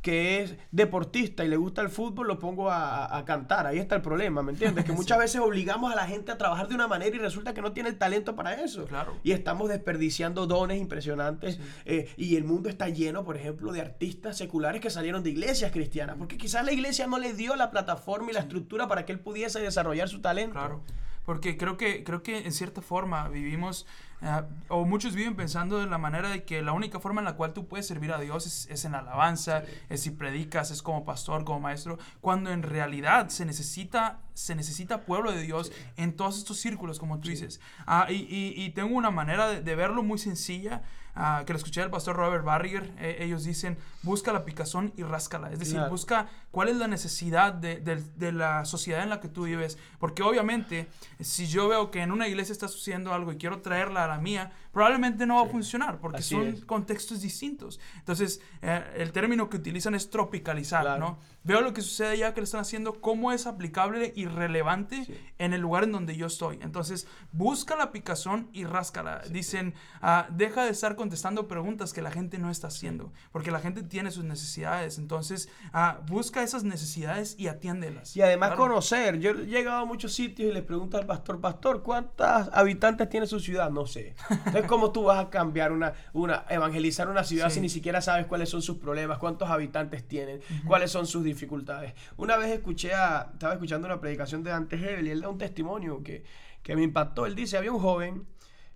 [0.00, 3.66] que es deportista y le gusta el fútbol, lo pongo a, a cantar.
[3.66, 4.42] Ahí está el problema.
[4.42, 4.84] ¿me entiendes?
[4.84, 7.60] Que muchas veces obligamos a la gente a trabajar de una manera y resulta que
[7.60, 8.86] no tiene el talento para eso.
[8.86, 9.16] Claro.
[9.22, 11.58] Y estamos desperdiciando dones impresionantes.
[11.84, 15.72] Eh, y el mundo está lleno, por ejemplo, de artistas seculares que salieron de iglesias
[15.72, 16.16] cristianas.
[16.16, 19.20] Porque quizás la iglesia no le dio la plataforma y la estructura para que él
[19.20, 20.52] pudiese desarrollar su talento.
[20.52, 20.82] Claro.
[21.24, 23.86] Porque creo que, creo que en cierta forma vivimos
[24.24, 27.34] Ah, o muchos viven pensando de la manera de que la única forma en la
[27.34, 31.04] cual tú puedes servir a Dios es, es en alabanza, es si predicas, es como
[31.04, 36.38] pastor, como maestro, cuando en realidad se necesita, se necesita pueblo de Dios en todos
[36.38, 37.60] estos círculos, como tú dices.
[37.84, 40.82] Ah, y, y, y, tengo una manera de, de verlo muy sencilla.
[41.14, 45.52] Que lo escuché del pastor Robert Barrier, eh, ellos dicen, busca la picazón y ráscala.
[45.52, 49.28] Es decir, busca cuál es la necesidad de, de, de, la sociedad en la que
[49.28, 49.76] tú vives.
[49.98, 50.88] Porque obviamente,
[51.20, 54.18] si yo veo que en una iglesia está sucediendo algo y quiero traerla a la
[54.18, 57.78] mía, probablemente no va a funcionar porque son contextos distintos.
[57.98, 61.18] Entonces, eh, el término que utilizan es tropicalizar, ¿no?
[61.44, 65.06] Veo lo que sucede allá que lo están haciendo, cómo es aplicable y relevante
[65.38, 66.58] en el lugar en donde yo estoy.
[66.62, 69.22] Entonces, busca la picazón y ráscala.
[69.30, 73.58] Dicen, ah, deja de estar contestando preguntas que la gente no está haciendo, porque la
[73.58, 74.98] gente tiene sus necesidades.
[74.98, 78.16] Entonces, ah, busca esas necesidades y atiéndelas.
[78.16, 79.18] Y además conocer.
[79.18, 83.26] Yo he llegado a muchos sitios y les pregunto al pastor, pastor, ¿cuántos habitantes tiene
[83.26, 83.70] su ciudad?
[83.70, 84.14] No sé.
[84.30, 88.26] Entonces, ¿cómo tú vas a cambiar una, una evangelizar una ciudad si ni siquiera sabes
[88.26, 91.94] cuáles son sus problemas, cuántos habitantes tienen, cuáles son sus dificultades?
[92.16, 95.38] Una vez escuché a, estaba escuchando una predicación de Dante Hebel y él da un
[95.38, 96.24] testimonio que,
[96.62, 97.26] que me impactó.
[97.26, 98.26] Él dice, había un joven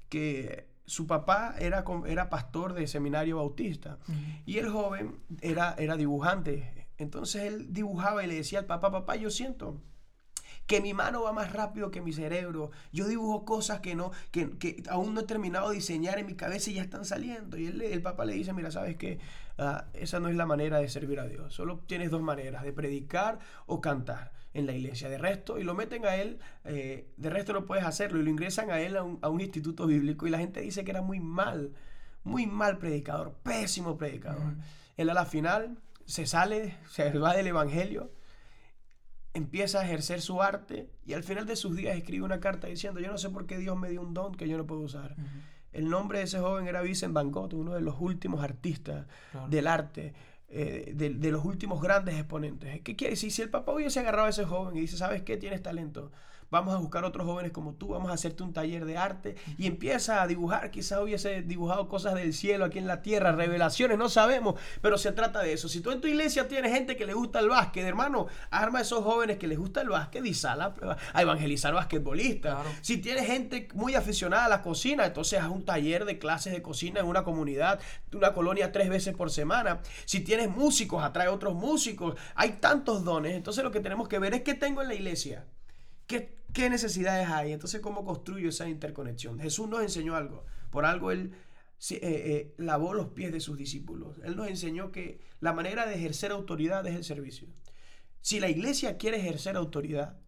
[0.08, 3.98] que su papá era, era pastor de seminario bautista
[4.44, 6.88] y el joven era, era dibujante.
[6.98, 9.82] Entonces él dibujaba y le decía al papá, papá, yo siento
[10.66, 12.70] que mi mano va más rápido que mi cerebro.
[12.92, 16.70] Yo dibujo cosas que no, que, aún no he terminado de diseñar en mi cabeza
[16.70, 17.56] y ya están saliendo.
[17.56, 19.18] Y el papá le dice, mira, ¿sabes qué?
[19.58, 21.54] Ah, esa no es la manera de servir a Dios.
[21.54, 25.08] Solo tienes dos maneras, de predicar o cantar en la iglesia.
[25.08, 28.30] De resto, y lo meten a él, eh, de resto no puedes hacerlo, y lo
[28.30, 31.72] ingresan a él a un, instituto bíblico y la gente dice que era muy mal,
[32.24, 34.54] muy mal predicador, pésimo predicador.
[34.96, 38.10] Él a la final se sale, se va del evangelio
[39.36, 43.00] empieza a ejercer su arte y al final de sus días escribe una carta diciendo,
[43.00, 45.14] yo no sé por qué Dios me dio un don que yo no puedo usar.
[45.72, 49.06] El nombre de ese joven era Vincent Van Gogh, uno de los últimos artistas
[49.48, 50.14] del arte,
[50.48, 52.80] eh, de, de, los últimos grandes exponentes.
[52.82, 53.30] ¿Qué quiere decir?
[53.30, 55.36] Si el papá hubiese agarrado a ese joven y dice, ¿sabes qué?
[55.36, 56.12] Tienes talento,
[56.50, 59.66] vamos a buscar otros jóvenes como tú, vamos a hacerte un taller de arte y
[59.66, 64.08] empieza a dibujar, quizás hubiese dibujado cosas del cielo aquí en la tierra, revelaciones, no
[64.08, 65.68] sabemos, pero se trata de eso.
[65.68, 68.82] Si tú en tu iglesia tienes gente que le gusta el básquet, hermano, arma a
[68.82, 70.74] esos jóvenes que les gusta el básquet y sal a,
[71.20, 72.58] evangelizar basquetbolistas.
[72.80, 76.62] Si tienes gente muy aficionada a la cocina, entonces haz un taller de clases de
[76.62, 77.80] cocina en una comunidad,
[78.12, 79.80] una colonia tres veces por semana.
[80.04, 82.16] Si tienes músicos, atrae otros músicos.
[82.34, 83.34] Hay tantos dones.
[83.34, 85.44] Entonces lo que tenemos que ver es qué tengo en la iglesia.
[86.06, 87.52] ¿Qué, ¿Qué necesidades hay?
[87.52, 89.38] Entonces, ¿cómo construyo esa interconexión?
[89.38, 90.44] Jesús nos enseñó algo.
[90.70, 91.32] Por algo Él
[91.90, 94.18] eh, eh, lavó los pies de sus discípulos.
[94.24, 97.48] Él nos enseñó que la manera de ejercer autoridad es el servicio.
[98.20, 100.18] Si la iglesia quiere ejercer autoridad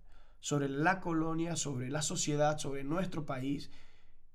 [0.40, 3.70] sobre la colonia, sobre la sociedad, sobre nuestro país,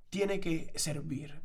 [0.10, 1.42] tiene que servir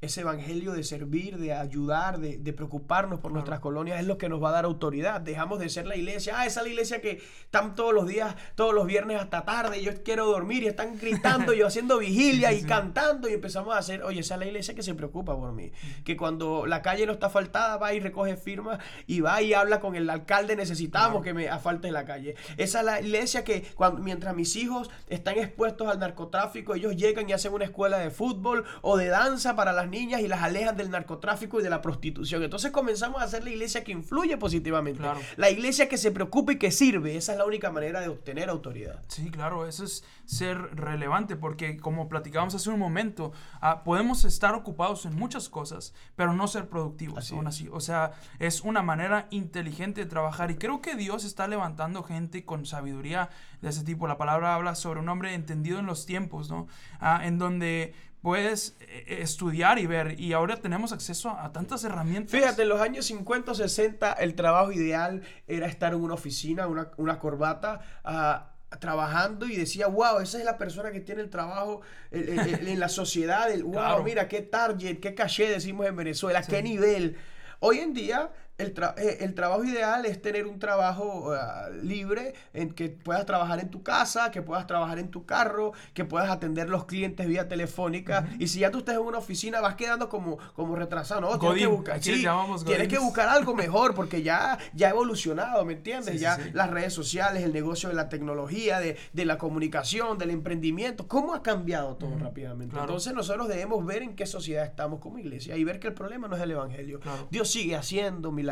[0.00, 4.42] ese evangelio de servir, de ayudar, de, preocuparnos por nuestras colonias, es lo que nos
[4.42, 5.20] va a dar autoridad.
[5.20, 8.34] Dejamos de ser la iglesia, ah, esa es la iglesia que están todos los días,
[8.54, 12.62] todos los viernes hasta tarde, yo quiero dormir y están gritando, yo haciendo vigilia y
[12.62, 15.72] cantando y empezamos a hacer, oye, esa es la iglesia que se preocupa por mí,
[16.04, 19.80] que cuando la calle no está faltada va y recoge firmas y va y habla
[19.80, 22.36] con el alcalde, necesitamos que me afalte la calle.
[22.56, 27.28] Esa es la iglesia que cuando, mientras mis hijos están expuestos al narcotráfico, ellos llegan
[27.28, 30.76] y hacen una escuela de fútbol o de danza para las niñas y las alejan
[30.76, 32.42] del narcotráfico y de la prostitución.
[32.42, 35.02] Entonces comenzamos a hacer la iglesia que influye positivamente.
[35.36, 37.16] La iglesia que se preocupa y que sirve.
[37.16, 39.02] Esa es la única manera de obtener autoridad.
[39.08, 44.54] Sí, claro, eso es ser relevante porque como platicábamos hace un momento, ah, podemos estar
[44.54, 47.68] ocupados en muchas cosas, pero no ser productivos aún así.
[47.72, 52.44] O sea, es una manera inteligente de trabajar y creo que Dios está levantando gente
[52.44, 53.30] con sabiduría
[53.62, 54.06] de ese tipo.
[54.06, 56.66] La palabra habla sobre un hombre entendido en los tiempos, ¿no?
[57.00, 57.94] Ah, en donde
[58.26, 60.18] puedes eh, estudiar y ver.
[60.18, 62.32] Y ahora tenemos acceso a, tantas herramientas.
[62.32, 66.66] Fíjate, en los años 50 o 60 el trabajo ideal era estar en una oficina,
[66.66, 71.30] una, una corbata, uh, trabajando y decía, wow, esa es la persona que tiene el
[71.30, 73.48] trabajo en la sociedad.
[73.60, 77.16] Wow, mira, qué target, qué caché decimos en Venezuela, qué nivel.
[77.60, 82.88] Hoy en día eh, el, trabajo ideal es tener un trabajo ah, libre en que
[82.88, 86.86] puedas trabajar en tu casa, que puedas trabajar en tu carro, que puedas atender los
[86.86, 88.26] clientes vía telefónica.
[88.38, 91.20] Y si ya tú estás en una oficina, vas quedando como, como retrasado.
[91.20, 95.74] No, tienes que buscar, tienes que buscar algo mejor porque ya, ya ha evolucionado, ¿me
[95.74, 96.18] entiendes?
[96.18, 101.34] ya las redes sociales, el negocio de la tecnología, de, la comunicación, del emprendimiento, ¿cómo
[101.34, 102.78] ha cambiado todo rápidamente?
[102.78, 106.26] Entonces nosotros debemos ver en qué sociedad estamos como iglesia y ver que el problema
[106.26, 107.00] no es el Evangelio.
[107.30, 108.45] Dios sigue haciendo milagros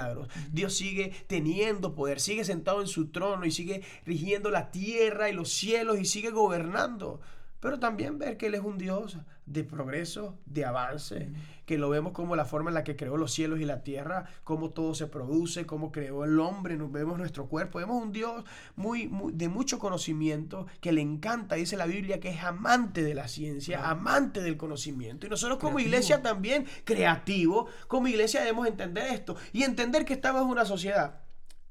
[0.53, 5.33] Dios sigue teniendo poder, sigue sentado en su trono y sigue rigiendo la tierra y
[5.33, 7.21] los cielos y sigue gobernando.
[7.61, 11.31] Pero también ver que Él es un Dios de progreso, de avance,
[11.67, 14.27] que lo vemos como la forma en la que creó los cielos y la tierra,
[14.45, 18.45] cómo todo se produce, cómo creó el hombre, nos vemos nuestro cuerpo, vemos un Dios
[18.77, 23.29] muy, de mucho conocimiento, que le encanta, dice la Biblia, que es amante de la
[23.29, 25.27] ciencia, amante del conocimiento.
[25.27, 30.43] Y nosotros como iglesia también, creativo, como iglesia debemos entender esto y entender que estamos
[30.43, 31.21] en una sociedad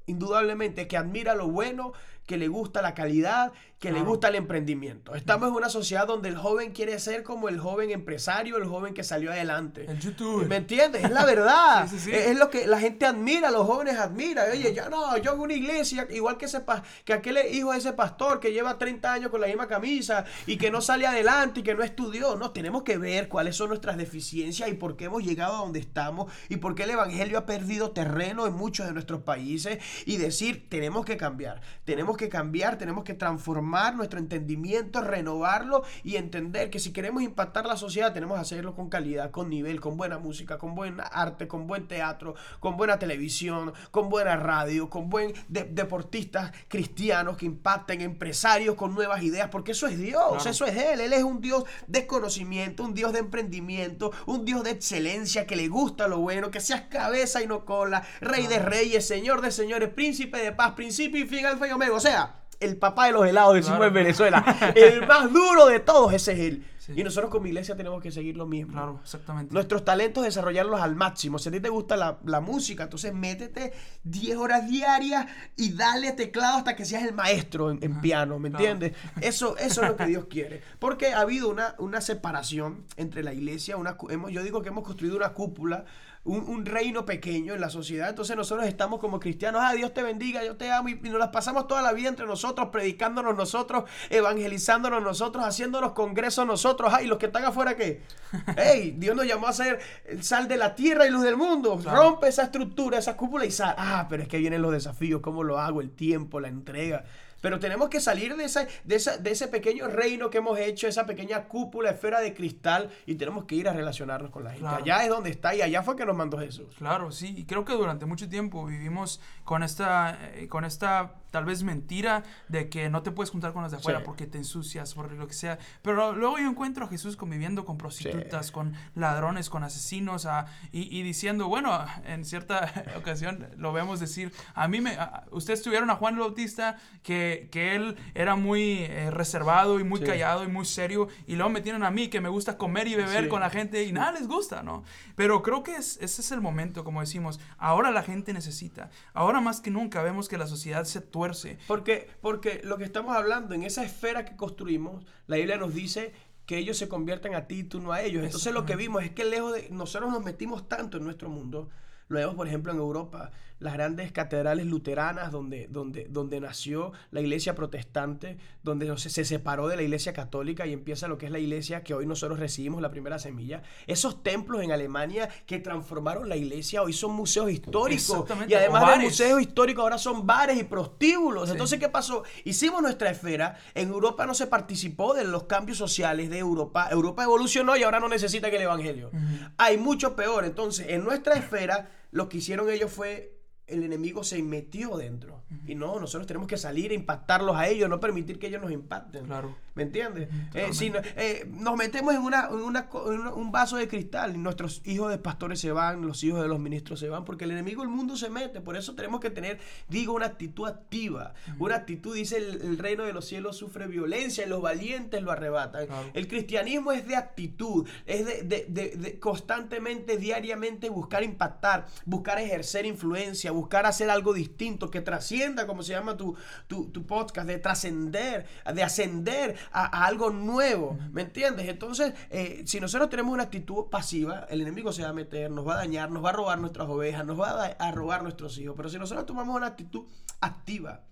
[0.06, 1.92] indudablemente que admira lo bueno,
[2.26, 5.14] que le gusta la calidad, que le gusta el emprendimiento.
[5.14, 8.94] Estamos en una sociedad donde el joven quiere ser como el joven empresario, el joven
[8.94, 9.84] que salió adelante.
[9.86, 10.46] El YouTube.
[10.46, 11.04] ¿Me entiendes?
[11.04, 11.88] Es la verdad.
[12.14, 14.50] Es, lo que la gente admira, los jóvenes admiran.
[14.50, 16.62] Oye, ya no, yo hago una iglesia, igual que, ese
[17.04, 20.56] que aquel hijo de ese pastor que lleva 30 años con la misma camisa y
[20.56, 22.36] que no sale adelante y que no estudió.
[22.36, 25.80] No, tenemos que ver cuáles son nuestras deficiencias y por qué hemos llegado a donde
[25.80, 30.16] estamos y por qué el evangelio ha perdido terreno en muchos de nuestros países y
[30.16, 31.60] decir, tenemos que cambiar.
[31.84, 37.66] Tenemos que cambiar, tenemos que transformar nuestro entendimiento, renovarlo y entender que si queremos impactar
[37.66, 41.48] la sociedad tenemos que hacerlo con calidad, con nivel, con buena música, con buen arte,
[41.48, 48.00] con buen teatro, con buena televisión, con buena radio, con buen deportistas cristianos que impacten,
[48.00, 51.64] empresarios con nuevas ideas, porque eso es Dios, eso es Él, Él es un Dios
[51.86, 56.50] de conocimiento, un Dios de emprendimiento, un Dios de excelencia, que le gusta lo bueno,
[56.50, 60.72] que seas cabeza y no cola, rey de reyes, señor de señores, príncipe de paz,
[60.72, 61.98] principio y fin, alfa y omega.
[62.00, 64.72] Sea, el papá de los helados, decimos en Venezuela.
[64.74, 66.64] el más duro de todos, ese es él.
[66.94, 68.72] Y nosotros como iglesia tenemos que seguir lo mismo.
[68.72, 69.54] Claro, exactamente.
[69.54, 71.38] Nuestros talentos, desarrollarlos al máximo.
[71.38, 73.72] Si a ti te gusta la, música, entonces métete
[74.02, 78.92] 10 horas diarias y dale teclado hasta que seas el maestro en, piano, ¿me entiendes?
[79.20, 80.62] Eso, eso es lo que Dios quiere.
[80.78, 84.84] Porque ha habido una, una separación entre la iglesia, una, hemos, yo digo que hemos
[84.84, 85.84] construido una cúpula
[86.24, 88.08] un, reino pequeño en la sociedad.
[88.08, 91.28] Entonces nosotros estamos como cristianos, ah, Dios te bendiga, yo te amo, y, nos las
[91.28, 97.06] pasamos toda la vida entre nosotros, predicándonos nosotros, evangelizándonos nosotros, haciéndonos congresos nosotros, ah, y
[97.06, 98.02] los que están afuera, ¿qué?
[98.56, 99.80] hey, Dios nos llamó a ser
[100.20, 103.74] sal de la tierra y luz del mundo, rompe esa estructura, esa cúpula y sal.
[103.76, 105.82] Ah, pero es que vienen los desafíos, ¿cómo lo hago?
[105.82, 107.04] El tiempo, la entrega.
[107.44, 110.88] Pero tenemos que salir de, esa, de, esa, de ese pequeño reino que hemos hecho,
[110.88, 114.66] esa pequeña cúpula, esfera de cristal, y tenemos que ir a relacionarnos con la gente.
[114.66, 116.74] Allá es donde está y allá fue que nos mandó Jesús.
[116.78, 121.44] Claro, sí, y creo que durante mucho tiempo vivimos con esta, eh, con esta tal
[121.44, 124.94] vez mentira de que no te puedes juntar con los de afuera porque te ensucias,
[124.94, 125.58] por lo que sea.
[125.82, 131.02] Pero luego yo encuentro a Jesús conviviendo con prostitutas, con ladrones, con asesinos, ah, y,
[131.02, 134.96] diciendo, bueno, en cierta ocasión lo vemos decir, a mí me,
[135.32, 140.02] ustedes tuvieron a Juan el Bautista, que, que él era muy eh, reservado y muy
[140.02, 142.94] callado y muy serio, y luego me tienen a mí que me gusta comer y
[142.94, 144.84] beber con la gente y nada les gusta, ¿no?
[145.16, 149.60] Pero creo que ese es el momento, como decimos, ahora la gente necesita, ahora más
[149.60, 151.23] que nunca vemos que la sociedad se tuerce
[151.66, 156.12] porque, porque lo que estamos hablando, en esa esfera que construimos, la Biblia nos dice
[156.46, 158.24] que ellos se conviertan a ti y tú no a ellos.
[158.24, 161.70] Entonces lo que vimos es que lejos de nosotros nos metimos tanto en nuestro mundo,
[162.08, 163.30] lo vemos por ejemplo en Europa,
[163.64, 169.68] las grandes catedrales luteranas donde, donde, donde nació la iglesia protestante, donde se, se separó
[169.68, 172.82] de la iglesia católica y empieza lo que es la iglesia que hoy nosotros recibimos
[172.82, 173.62] la primera semilla.
[173.86, 178.26] Esos templos en Alemania que transformaron la iglesia hoy son museos históricos.
[178.46, 181.48] Y además de museos históricos ahora son bares y prostíbulos.
[181.48, 182.22] Entonces, ¿qué pasó?
[182.44, 183.56] Hicimos nuestra esfera.
[183.72, 186.88] En Europa no se participó de los cambios sociales de Europa.
[186.90, 189.10] Europa evolucionó y ahora no necesita que el Evangelio.
[189.56, 190.44] Hay mucho peor.
[190.44, 193.34] Entonces, en nuestra esfera, lo que hicieron ellos fue
[193.66, 195.42] el enemigo se metió dentro.
[195.66, 198.70] Y no, nosotros tenemos que salir e impactarlos a ellos, no permitir que ellos nos
[198.70, 199.26] impacten.
[199.26, 199.56] Claro.
[199.74, 200.28] ¿Me entiendes?
[200.54, 205.18] Eh, si eh, nos metemos en, una, un vaso de cristal y nuestros hijos de
[205.18, 208.16] pastores se van, los hijos de los ministros se van, porque el enemigo del mundo
[208.16, 208.60] se mete.
[208.60, 209.58] Por eso tenemos que tener,
[209.88, 211.34] digo, una actitud activa.
[211.58, 215.86] Una actitud, dice el, reino de los cielos sufre violencia y los valientes lo arrebatan.
[216.12, 223.50] El cristianismo es de actitud, es de, de constantemente, diariamente buscar impactar, buscar ejercer influencia,
[223.50, 226.36] buscar hacer algo distinto, que trascienda, como se llama tu,
[226.68, 231.68] tu, tu podcast, de trascender, de ascender a, algo nuevo, ¿me entiendes?
[231.68, 235.66] Entonces, eh, si nosotros tenemos una actitud pasiva, el enemigo se va a meter, nos
[235.66, 238.58] va a dañar, nos va a robar nuestras ovejas, nos va a, a robar nuestros
[238.58, 240.04] hijos, pero si nosotros tomamos una actitud
[240.40, 241.02] activa,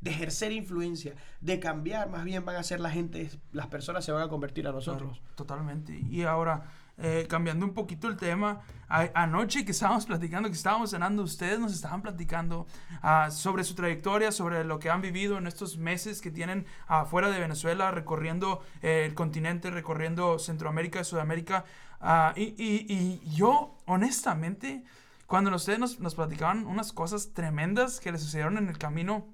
[0.00, 4.12] de ejercer influencia, de cambiar, más bien van a ser la gente, las personas se
[4.12, 5.20] van a convertir a nosotros.
[5.34, 5.98] totalmente.
[6.10, 6.70] Y ahora,
[7.02, 11.72] eh, cambiando un poquito el tema, anoche que estábamos platicando, que estábamos cenando, ustedes nos
[11.72, 12.66] estaban platicando
[13.02, 17.30] ah, sobre su trayectoria, sobre lo que han vivido en estos meses que tienen afuera
[17.30, 21.64] de Venezuela, recorriendo eh, el continente, recorriendo Centroamérica, Sudamérica.
[22.00, 24.84] Ah, y, y, yo, honestamente,
[25.26, 29.26] cuando ustedes nos, nos platicaban unas cosas tremendas que les sucedieron en el camino,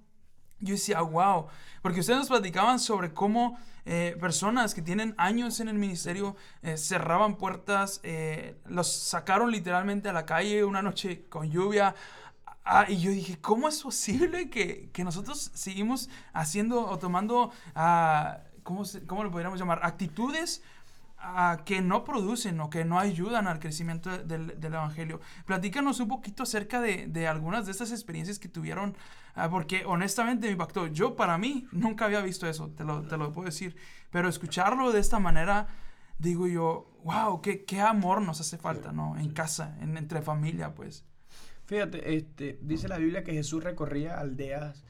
[0.61, 1.47] yo decía, wow,
[1.83, 6.77] porque ustedes nos platicaban sobre cómo eh, personas que tienen años en el ministerio eh,
[6.77, 11.95] cerraban puertas, eh, los sacaron literalmente a la calle una noche con lluvia.
[12.65, 18.63] Ah, y yo dije, ¿cómo es posible que, que nosotros seguimos haciendo o tomando, uh,
[18.65, 19.79] ¿cómo, ¿cómo lo podríamos llamar?
[19.85, 20.65] Actitudes
[21.65, 25.21] que no producen o que no ayudan al crecimiento del, del Evangelio.
[25.45, 28.97] Platícanos un poquito acerca de, de, algunas de estas experiencias que tuvieron
[29.37, 30.87] Ah, porque honestamente me impactó.
[30.87, 33.77] Yo para mí nunca había visto eso, te lo, te lo puedo decir.
[34.11, 35.69] Pero escucharlo de esta manera,
[36.19, 39.19] digo yo, wow, qué, qué amor nos hace falta, ¿no?
[39.19, 41.05] En casa, en, entre familia, pues.
[41.67, 44.85] Fíjate, este, dice la Biblia que Jesús recorría aldeas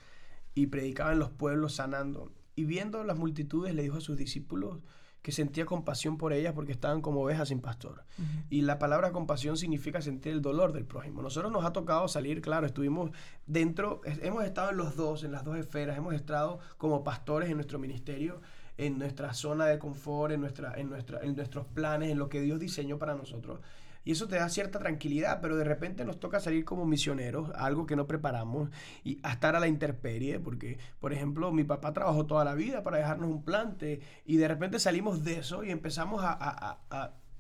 [0.55, 2.33] y predicaba en los pueblos sanando.
[2.55, 4.79] Y viendo las multitudes le dijo a sus discípulos,
[5.27, 8.05] que sentía compasión por ellas porque estaban como ovejas sin pastor.
[8.49, 11.21] Y la palabra compasión significa sentir el dolor del prójimo.
[11.21, 13.11] Nosotros nos ha tocado salir, claro, estuvimos
[13.45, 17.57] dentro, hemos estado en los dos, en las dos esferas, hemos estado como pastores en
[17.57, 18.41] nuestro ministerio,
[18.79, 22.41] en nuestra zona de confort, en, nuestra, en, nuestra, en nuestros planes, en lo que
[22.41, 23.59] Dios diseñó para nosotros.
[24.07, 27.87] Y eso te da cierta tranquilidad, pero de repente nos toca salir como misioneros, algo
[27.87, 28.71] que no preparamos,
[29.03, 32.85] y a estar a la intemperie, porque, por ejemplo, mi papá trabajó toda la vida
[32.85, 36.79] para dejarnos un plante, y de repente salimos de eso y empezamos a,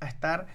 [0.00, 0.48] estar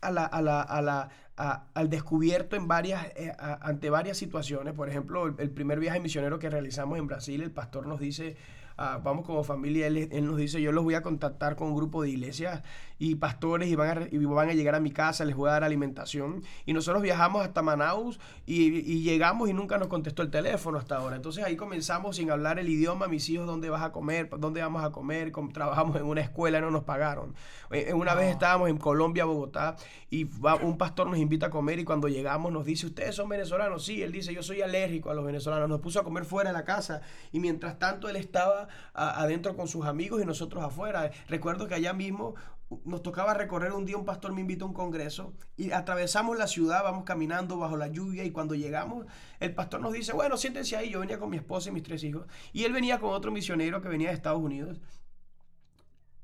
[0.00, 4.74] a la, a la, a la, al descubierto en varias, eh, ante varias situaciones.
[4.74, 8.36] Por ejemplo, el, primer viaje misionero que realizamos en Brasil, el pastor nos dice,
[8.76, 11.76] ah, vamos como familia, él, él, nos dice, yo los voy a contactar con un
[11.76, 12.62] grupo de iglesias
[12.98, 15.52] y pastores y van, a, y van a llegar a mi casa, les voy a
[15.52, 16.42] dar alimentación.
[16.64, 21.16] Y nosotros viajamos hasta Manaus y, llegamos y nunca nos contestó el teléfono hasta ahora.
[21.16, 24.30] Entonces ahí comenzamos sin hablar el idioma, mis hijos, ¿dónde vas a comer?
[24.38, 25.32] ¿Dónde vamos a comer?
[25.52, 27.34] trabajamos en una escuela y no nos pagaron.
[27.70, 29.76] Eh, una vez estábamos en Colombia, Bogotá,
[30.10, 30.24] y
[30.62, 33.84] un pastor nos invita a comer y cuando llegamos nos dice, ¿ustedes son venezolanos?
[33.84, 35.68] Sí, él dice, yo soy alérgico a los venezolanos.
[35.68, 37.02] Nos puso a comer fuera de la casa
[37.32, 41.10] y mientras tanto él estaba adentro con sus amigos y nosotros afuera.
[41.28, 42.34] Recuerdo que allá mismo
[42.84, 46.48] nos tocaba recorrer un día, un pastor me invitó a un congreso y atravesamos la
[46.48, 49.06] ciudad, vamos caminando bajo la lluvia y cuando llegamos,
[49.38, 52.02] el pastor nos dice, bueno, siéntense ahí, yo venía con mi esposa y mis tres
[52.02, 54.80] hijos y él venía con otro misionero que venía de Estados Unidos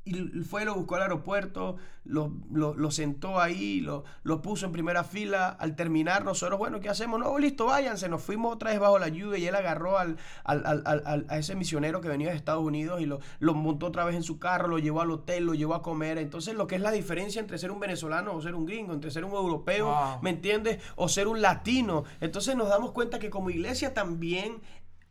[0.05, 5.05] y fue, lo buscó al aeropuerto, lo, lo, sentó ahí, lo, lo, puso en primera
[5.05, 5.49] fila.
[5.49, 7.21] Al terminar, nosotros, bueno, ¿qué hacemos?
[7.21, 8.09] No, listo, váyanse.
[8.09, 11.55] Nos fuimos otra vez bajo la lluvia y él agarró al, al, al, a ese
[11.55, 14.67] misionero que venía de Estados Unidos y lo, lo montó otra vez en su carro,
[14.67, 16.19] lo llevó al hotel, lo llevó a comer.
[16.19, 19.13] Entonces, lo que es la diferencia entre ser un venezolano o ser un gringo, entre
[19.13, 20.83] ser un europeo, ¿me entiendes?
[20.97, 22.03] O ser un latino.
[22.21, 24.61] Entonces, nos damos cuenta que como iglesia también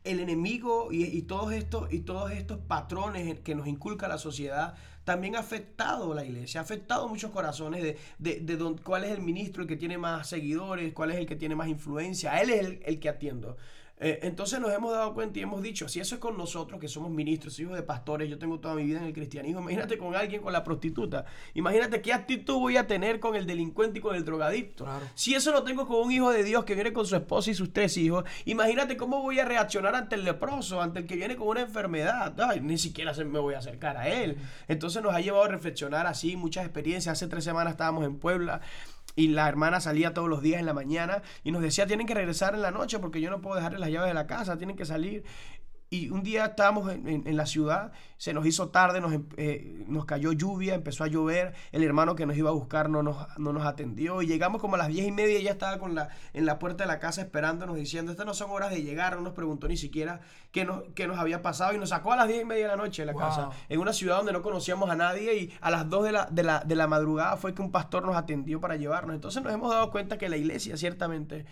[0.04, 5.36] el enemigo y, todos estos, y todos estos patrones que nos inculca la sociedad también
[5.36, 9.64] ha afectado la iglesia, ha afectado muchos corazones de, de, de cuál es el ministro
[9.64, 12.40] el que tiene más seguidores, cuál es el que tiene más influencia.
[12.42, 13.58] Él es el, el que atiendo.
[14.04, 16.88] Eh, entonces nos hemos dado cuenta y hemos dicho, si eso es con nosotros, que
[16.88, 20.16] somos ministros, hijos de pastores, yo tengo toda mi vida en el cristianismo, imagínate con
[20.16, 24.16] alguien, con la prostituta, imagínate qué actitud voy a tener con el delincuente y con
[24.16, 24.88] el drogadicto.
[25.14, 27.54] Si eso lo tengo con un hijo de Dios que viene con su esposa y
[27.54, 31.36] sus tres hijos, imagínate cómo voy a reaccionar ante el leproso, ante el que viene
[31.36, 32.34] con una enfermedad.
[32.60, 34.38] ni siquiera me voy a acercar a él.
[34.68, 37.14] Entonces nos ha llevado a reflexionar así, muchas experiencias.
[37.14, 38.62] Hace tres semanas estábamos en Puebla
[39.16, 42.14] y la hermana salía todos los días en la mañana y nos decía, tienen que
[42.14, 44.76] regresar en la noche porque yo no puedo dejarles las llaves de la casa, tienen
[44.76, 45.24] que salir.
[45.94, 50.06] Y un día estábamos en, la ciudad, se nos hizo tarde, nos, em, eh, nos,
[50.06, 53.52] cayó lluvia, empezó a llover, el hermano que nos iba a buscar no nos, no
[53.52, 56.08] nos atendió y llegamos como a las diez y media y ya estaba con la,
[56.34, 59.22] en la puerta de la casa esperándonos diciendo, estas no son horas de llegar, no
[59.22, 60.22] nos preguntó ni siquiera
[60.54, 62.78] qué nos, qué nos había pasado y nos sacó a las diez y media de
[62.78, 65.72] la noche de la casa, en una ciudad donde no conocíamos a nadie y a
[65.72, 68.62] las dos de la, de, la, de la madrugada fue que un pastor nos atendió
[68.62, 69.14] para llevarnos.
[69.14, 71.46] Entonces nos hemos dado cuenta que la iglesia ciertamente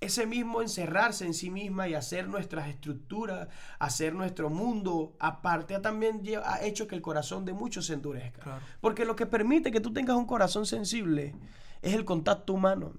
[0.00, 3.48] ese mismo encerrarse en sí misma y hacer nuestras estructuras,
[3.78, 8.60] hacer nuestro mundo, aparte también ha hecho que el corazón de muchos se endurezca.
[8.80, 11.34] Porque lo que permite que tú tengas un corazón sensible
[11.82, 12.94] es el contacto humano.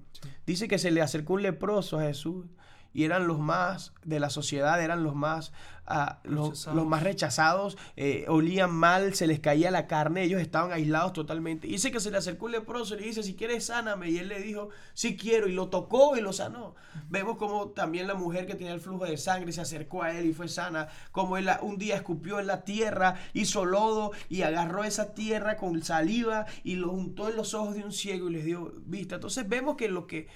[0.46, 2.46] Dice que se le acercó un leproso a Jesús
[2.92, 5.52] y eran los más de la sociedad, eran los más
[6.24, 11.66] los, más rechazados, eh, olían mal, se les caía la carne, ellos estaban aislados totalmente.
[11.66, 14.10] Dice que se le acercó el leproso y le dice, si quieres, sáname.
[14.10, 16.74] Y él le dijo, sí quiero, y lo tocó y lo sanó.
[17.10, 20.26] Vemos como también la mujer que tenía el flujo de sangre se acercó a él
[20.26, 24.84] y fue sana, como él un día escupió en la tierra, hizo lodo y agarró
[24.84, 28.44] esa tierra con saliva y lo juntó en los ojos de un ciego y les
[28.44, 29.16] dio vista.
[29.16, 30.28] Entonces vemos que lo que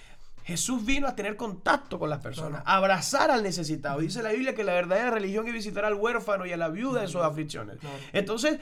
[0.46, 3.98] Jesús vino a tener contacto con las personas, a abrazar al necesitado.
[3.98, 7.02] Dice la Biblia que la verdadera religión es visitar al huérfano y a la viuda
[7.02, 7.78] en sus aflicciones.
[8.12, 8.60] Entonces,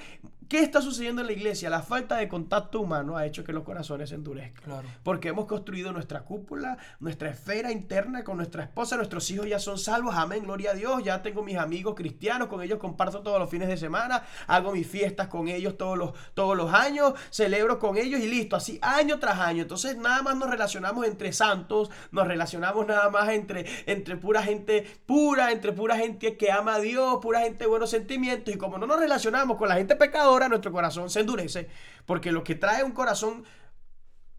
[0.49, 1.71] ¿Qué está sucediendo en la iglesia?
[1.71, 4.83] La falta de contacto humano ha hecho que los corazones se endurezcan.
[5.03, 9.79] Porque hemos construido nuestra cúpula, nuestra esfera interna con nuestra esposa, nuestros hijos ya son
[9.79, 11.03] salvos, amén, gloria a Dios.
[11.03, 14.87] Ya tengo mis amigos cristianos, con ellos comparto todos los fines de semana, hago mis
[14.87, 19.19] fiestas con ellos todos los, todos los años, celebro con ellos y listo, así año
[19.19, 19.63] tras año.
[19.63, 24.87] Entonces nada más nos relacionamos entre santos, nos relacionamos nada más entre, entre pura gente
[25.07, 28.55] pura, entre pura gente que ama a Dios, pura gente de buenos sentimientos.
[28.55, 31.69] Y como no nos relacionamos con la gente pecadora, ahora nuestro corazón se endurece,
[32.07, 33.45] porque lo que trae un corazón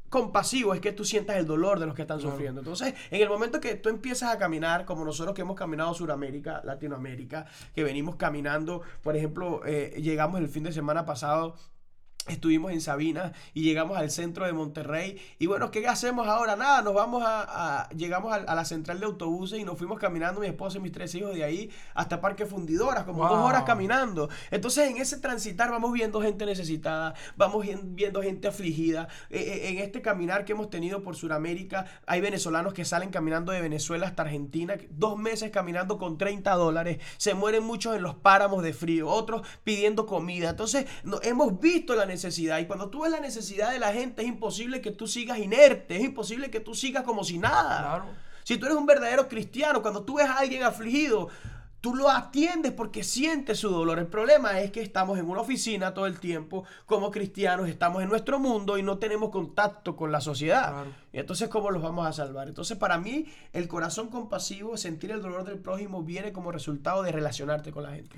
[0.10, 2.62] compasivo es que tú sientas el dolor de los que están sufriendo.
[2.62, 6.62] Entonces, en el momento que tú empiezas a caminar, como nosotros que hemos caminado Sudamérica,
[6.64, 11.56] Latinoamérica, que venimos caminando, por ejemplo, eh, llegamos el fin de semana pasado
[12.28, 15.22] Estuvimos en Sabina y llegamos al centro de Monterrey.
[15.38, 16.56] Y bueno, ¿qué hacemos ahora?
[16.56, 17.88] Nada, nos vamos a.
[17.96, 21.14] llegamos a, la central de autobuses y nos fuimos caminando, mi esposa y mis tres
[21.14, 24.28] hijos, de ahí hasta Parque Fundidoras, como dos horas caminando.
[24.50, 29.08] Entonces, en ese transitar vamos viendo gente necesitada, vamos viendo gente afligida.
[29.30, 33.52] E, e, en este caminar que hemos tenido por Sudamérica, hay venezolanos que salen caminando
[33.52, 36.98] de Venezuela hasta Argentina, dos meses caminando con 30 dólares.
[37.18, 40.50] Se mueren muchos en los páramos de frío, otros pidiendo comida.
[40.50, 42.60] Entonces, no, hemos visto la necesidad necesidad.
[42.60, 45.98] Y cuando tú ves la necesidad de la gente, es imposible que tú sigas inerte,
[45.98, 48.06] es imposible que tú sigas como si nada.
[48.44, 51.30] Si tú eres un verdadero cristiano, cuando tú ves a alguien afligido,
[51.86, 54.00] tú lo atiendes porque sientes su dolor.
[54.00, 58.10] El problema es que estamos en una oficina todo el tiempo como cristianos, estamos en
[58.10, 60.86] nuestro mundo y no tenemos contacto con la sociedad.
[61.14, 62.48] Y entonces, ¿cómo los vamos a salvar?
[62.48, 67.12] Entonces, para mí, el corazón compasivo, sentir el dolor del prójimo, viene como resultado de
[67.12, 68.16] relacionarte con la gente.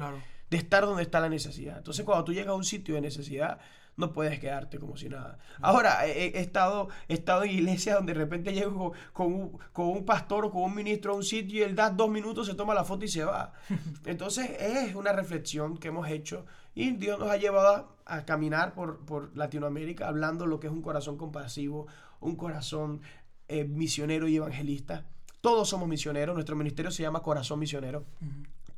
[0.50, 1.78] De estar donde está la necesidad.
[1.78, 3.60] Entonces, cuando tú llegas a un sitio de necesidad,
[3.98, 5.40] no puedes quedarte como si nada.
[5.60, 10.06] Ahora, he, estado, he estado en iglesias donde de repente llego con, un, con, un,
[10.06, 12.76] pastor o con un ministro a un sitio y él da dos minutos, se toma
[12.76, 13.54] la foto y se va.
[14.06, 16.46] Entonces, es una reflexión que hemos hecho
[16.76, 20.84] y Dios nos ha llevado a, caminar por, por, Latinoamérica hablando lo que es un
[20.84, 21.88] corazón compasivo,
[22.20, 23.02] un corazón
[23.48, 25.06] eh, misionero y evangelista.
[25.42, 28.06] Todos somos misioneros, nuestro ministerio se llama Corazón Misionero.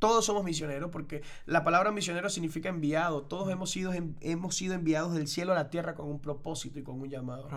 [0.00, 3.22] Todos somos misioneros porque la palabra misionero significa enviado.
[3.22, 6.82] Todos hemos sido, hemos sido enviados del cielo a la tierra con un propósito y
[6.82, 7.48] con un llamado.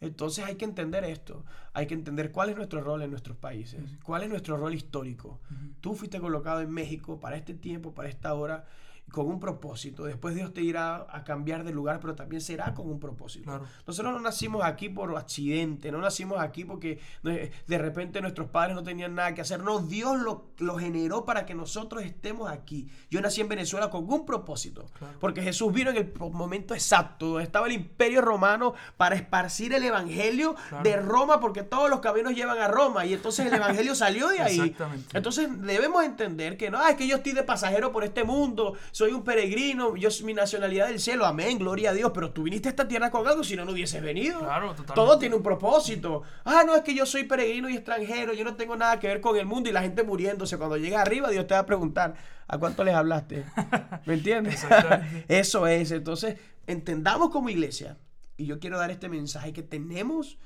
[0.00, 3.98] Entonces hay que entender esto, hay que entender cuál es nuestro rol en nuestros países,
[4.02, 5.38] cuál es nuestro rol histórico.
[5.80, 8.64] Tú fuiste colocado en México para este tiempo, para esta hora,
[9.12, 10.04] con un propósito.
[10.04, 13.62] Después Dios te irá a cambiar de lugar, pero también será con un propósito.
[13.86, 18.82] Nosotros no nacimos aquí por accidente, no nacimos aquí porque de repente nuestros padres no
[18.82, 19.62] tenían nada que hacer.
[19.62, 22.90] No, Dios lo, lo generó para que nosotros estemos aquí.
[23.10, 24.86] Yo nací en Venezuela con un propósito,
[25.20, 29.84] porque Jesús vino en el momento exacto, donde estaba el imperio romano para esparcir el
[29.84, 34.28] evangelio de Roma, porque todos los caminos llevan a Roma, y entonces el evangelio salió
[34.28, 34.76] de ahí.
[35.12, 39.14] Entonces debemos entender que no, es que yo estoy de pasajero por este mundo, soy
[39.14, 42.70] un peregrino, yo mi nacionalidad del cielo, amén, gloria a Dios, pero tú viniste a
[42.70, 44.48] esta tierra con algo, si no, no hubieses venido.
[44.94, 46.22] Todo tiene un propósito.
[46.44, 49.20] Ah, no, es que yo soy peregrino y extranjero, yo no tengo nada que ver
[49.20, 50.56] con el mundo y la gente muriéndose.
[50.56, 52.14] Cuando llega arriba, Dios te va a preguntar,
[52.46, 53.44] ¿a cuánto les hablaste?
[54.06, 54.64] ¿Me entiendes?
[55.28, 55.90] Eso es.
[55.90, 56.38] Entonces,
[56.68, 57.98] entendamos como iglesia,
[58.36, 60.38] y yo quiero dar este mensaje, que tenemos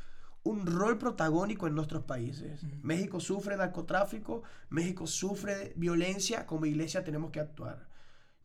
[0.44, 2.62] un rol protagónico en nuestros países.
[2.82, 7.94] México sufre narcotráfico, México sufre violencia, como iglesia tenemos que actuar.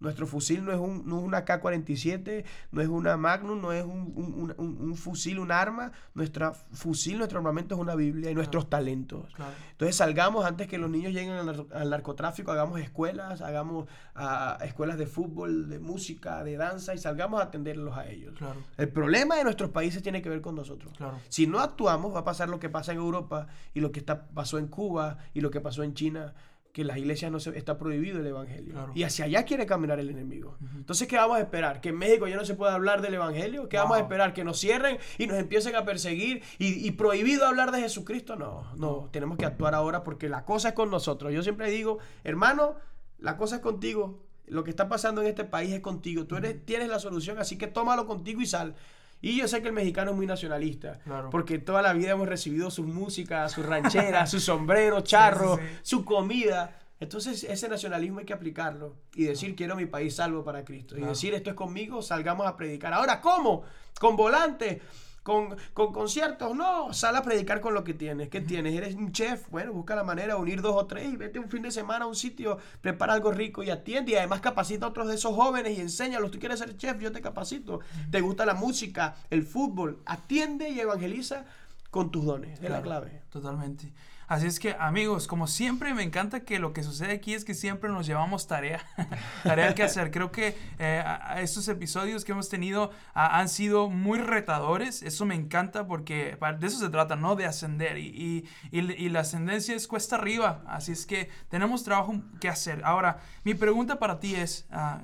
[0.02, 3.86] Nuestro fusil no es, un, no es una K-47, no es una Magnum, no es
[3.86, 5.92] un, fusil, un arma.
[6.16, 9.32] Nuestro fusil, nuestro armamento es una Biblia y nuestros talentos.
[9.72, 13.88] Entonces salgamos antes que los niños lleguen al, narcotráfico, hagamos escuelas, hagamos
[14.66, 18.34] escuelas de fútbol, de música, de danza y salgamos a atenderlos a ellos.
[18.78, 20.94] El problema de nuestros países tiene que ver con nosotros.
[21.30, 23.46] Si no actuamos, va a pasar lo que pasa en Europa
[23.76, 26.34] y lo que está, pasó en Cuba y lo que pasó en China
[26.72, 28.92] que las iglesias no se está prohibido el evangelio.
[28.96, 30.58] Y hacia allá quiere caminar el enemigo.
[30.76, 31.82] Entonces, ¿qué vamos a esperar?
[31.82, 33.68] ¿Que en México ya no se pueda hablar del evangelio?
[33.68, 34.34] ¿Qué vamos a esperar?
[34.34, 38.36] ¿Que nos cierren y nos empiecen a perseguir y, prohibido hablar de Jesucristo?
[38.36, 41.34] No, no, tenemos que actuar ahora porque la cosa es con nosotros.
[41.34, 42.76] Yo siempre digo, hermano,
[43.20, 44.24] la cosa es contigo.
[44.48, 46.26] Lo que está pasando en este país es contigo.
[46.26, 48.76] Tú eres, tienes la solución, así que tómalo contigo y sal.
[49.22, 51.00] Y yo sé que el mexicano es muy nacionalista,
[51.30, 56.78] porque toda la vida hemos recibido su música, su ranchera, su sombrero, charro, su comida.
[57.00, 60.98] Entonces ese nacionalismo hay que aplicarlo y decir quiero mi país salvo para Cristo.
[60.98, 62.94] Y decir esto es conmigo, salgamos a predicar.
[62.94, 63.64] Ahora, ¿cómo?
[64.00, 64.82] Con volante
[65.24, 68.30] con, conciertos, no, sal a predicar con lo que tienes.
[68.30, 68.74] ¿Qué tienes?
[68.74, 69.50] ¿Eres un chef?
[69.50, 72.06] Bueno, busca la manera de unir dos o tres y vete un fin de semana
[72.06, 74.14] a un sitio, prepara algo rico y atiende.
[74.14, 76.32] Y además capacita a otros de esos jóvenes y enséñalos.
[76.32, 77.82] Tú quieres ser chef, yo te capacito.
[78.10, 81.46] Te gusta la música, el fútbol, atiende y evangeliza
[81.92, 82.60] con tus dones.
[82.62, 83.22] es la clave.
[83.30, 83.94] Totalmente.
[84.32, 87.54] Así es que amigos, como siempre me encanta que lo que sucede aquí es que
[87.54, 88.82] siempre nos llevamos tarea,
[89.44, 90.10] tarea que hacer.
[90.10, 91.04] Creo que eh,
[91.40, 95.04] estos episodios que hemos tenido han sido muy retadores.
[95.04, 97.36] Eso me encanta porque de eso se trata, ¿no?
[97.36, 97.98] De ascender.
[97.98, 100.64] Y, la ascendencia es cuesta arriba.
[100.66, 102.86] Así es que tenemos trabajo que hacer.
[102.86, 105.02] Ahora, mi pregunta para ti es, ah,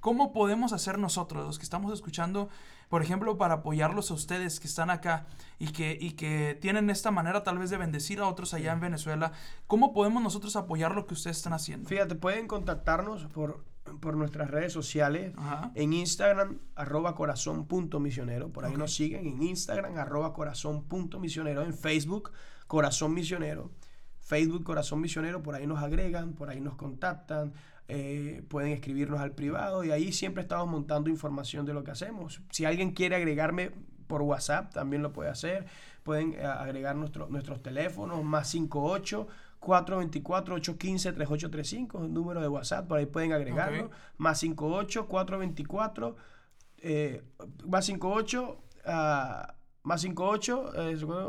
[0.00, 2.48] ¿cómo podemos hacer nosotros, los que estamos escuchando,
[2.94, 5.26] por ejemplo, para apoyarlos a ustedes que están acá
[5.58, 8.78] y que, y que tienen esta manera tal vez de bendecir a otros allá en
[8.78, 9.32] Venezuela,
[9.66, 11.88] ¿cómo podemos nosotros apoyar lo que ustedes están haciendo?
[11.88, 13.64] Fíjate, pueden contactarnos por,
[14.00, 15.34] por nuestras redes sociales,
[15.74, 21.18] en Instagram, arroba corazón punto misionero, por ahí nos siguen, en Instagram, arroba corazón punto
[21.18, 22.30] misionero, en Facebook,
[22.68, 23.72] corazón misionero.
[24.24, 27.52] Facebook Corazón Misionero, por ahí nos agregan, por ahí nos contactan,
[27.88, 32.40] eh, pueden escribirnos al privado y ahí siempre estamos montando información de lo que hacemos.
[32.50, 33.72] Si alguien quiere agregarme
[34.06, 35.66] por WhatsApp, también lo puede hacer.
[36.02, 39.26] Pueden eh, agregar nuestro, nuestros teléfonos, más 58
[39.60, 43.90] 424 815 3835, es el número de WhatsApp, por ahí pueden agregarlo.
[44.18, 46.16] Más 58 424
[46.86, 47.22] eh,
[47.66, 48.58] más 58
[49.84, 50.72] más 58,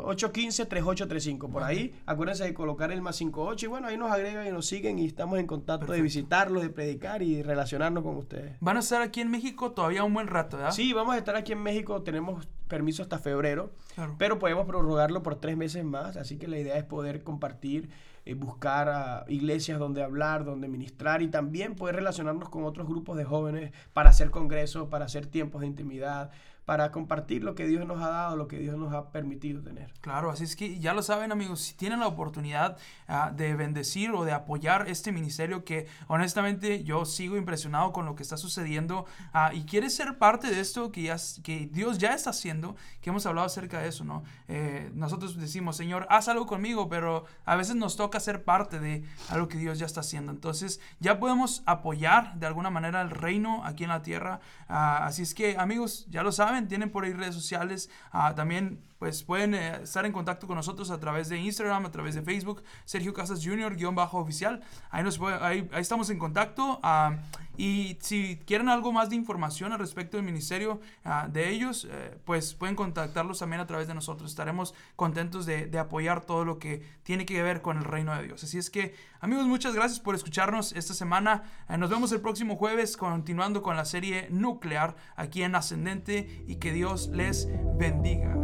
[0.04, 1.48] 815 3835.
[1.50, 4.66] Por ahí, acuérdense de colocar el más 58 y bueno, ahí nos agregan y nos
[4.66, 8.56] siguen y estamos en contacto de visitarlos, de predicar y relacionarnos con ustedes.
[8.60, 10.72] ¿Van a estar aquí en México todavía un buen rato, ¿verdad?
[10.72, 13.70] Sí, vamos a estar aquí en México, tenemos permiso hasta febrero,
[14.18, 17.90] pero podemos prorrogarlo por tres meses más, así que la idea es poder compartir,
[18.24, 23.18] eh, buscar a iglesias donde hablar, donde ministrar y también poder relacionarnos con otros grupos
[23.18, 26.30] de jóvenes para hacer congresos, para hacer tiempos de intimidad
[26.66, 29.92] para compartir lo que Dios nos ha dado, lo que Dios nos ha permitido tener.
[30.00, 34.10] Claro, así es que ya lo saben amigos, si tienen la oportunidad ah, de bendecir
[34.10, 39.06] o de apoyar este ministerio que honestamente yo sigo impresionado con lo que está sucediendo
[39.32, 43.10] ah, y quieres ser parte de esto que, ya, que Dios ya está haciendo, que
[43.10, 44.24] hemos hablado acerca de eso, ¿no?
[44.48, 49.04] Eh, nosotros decimos, Señor, haz algo conmigo, pero a veces nos toca ser parte de
[49.28, 50.32] algo que Dios ya está haciendo.
[50.32, 54.40] Entonces ya podemos apoyar de alguna manera el reino aquí en la tierra.
[54.68, 57.90] Ah, así es que amigos, ya lo saben tienen por ahí redes sociales.
[58.10, 61.90] Ah, también pues pueden eh, estar en contacto con nosotros a través de Instagram, a
[61.90, 63.76] través de Facebook, Sergio Casas Jr.
[63.76, 64.62] guion bajo oficial.
[64.90, 66.80] Ahí, nos ahí, estamos en contacto.
[66.82, 67.16] Ah,
[67.56, 72.18] y si quieren algo más de información al respecto del ministerio ah, de ellos, eh,
[72.24, 74.30] pues pueden contactarlos también a través de nosotros.
[74.30, 78.24] Estaremos contentos de, de, apoyar todo lo que tiene que ver con el reino de
[78.24, 78.44] Dios.
[78.44, 81.44] Así es que, amigos, muchas gracias por escucharnos esta semana.
[81.68, 86.56] Eh, nos vemos el próximo jueves continuando con la serie nuclear aquí en Ascendente y
[86.56, 88.34] que Dios les bendiga.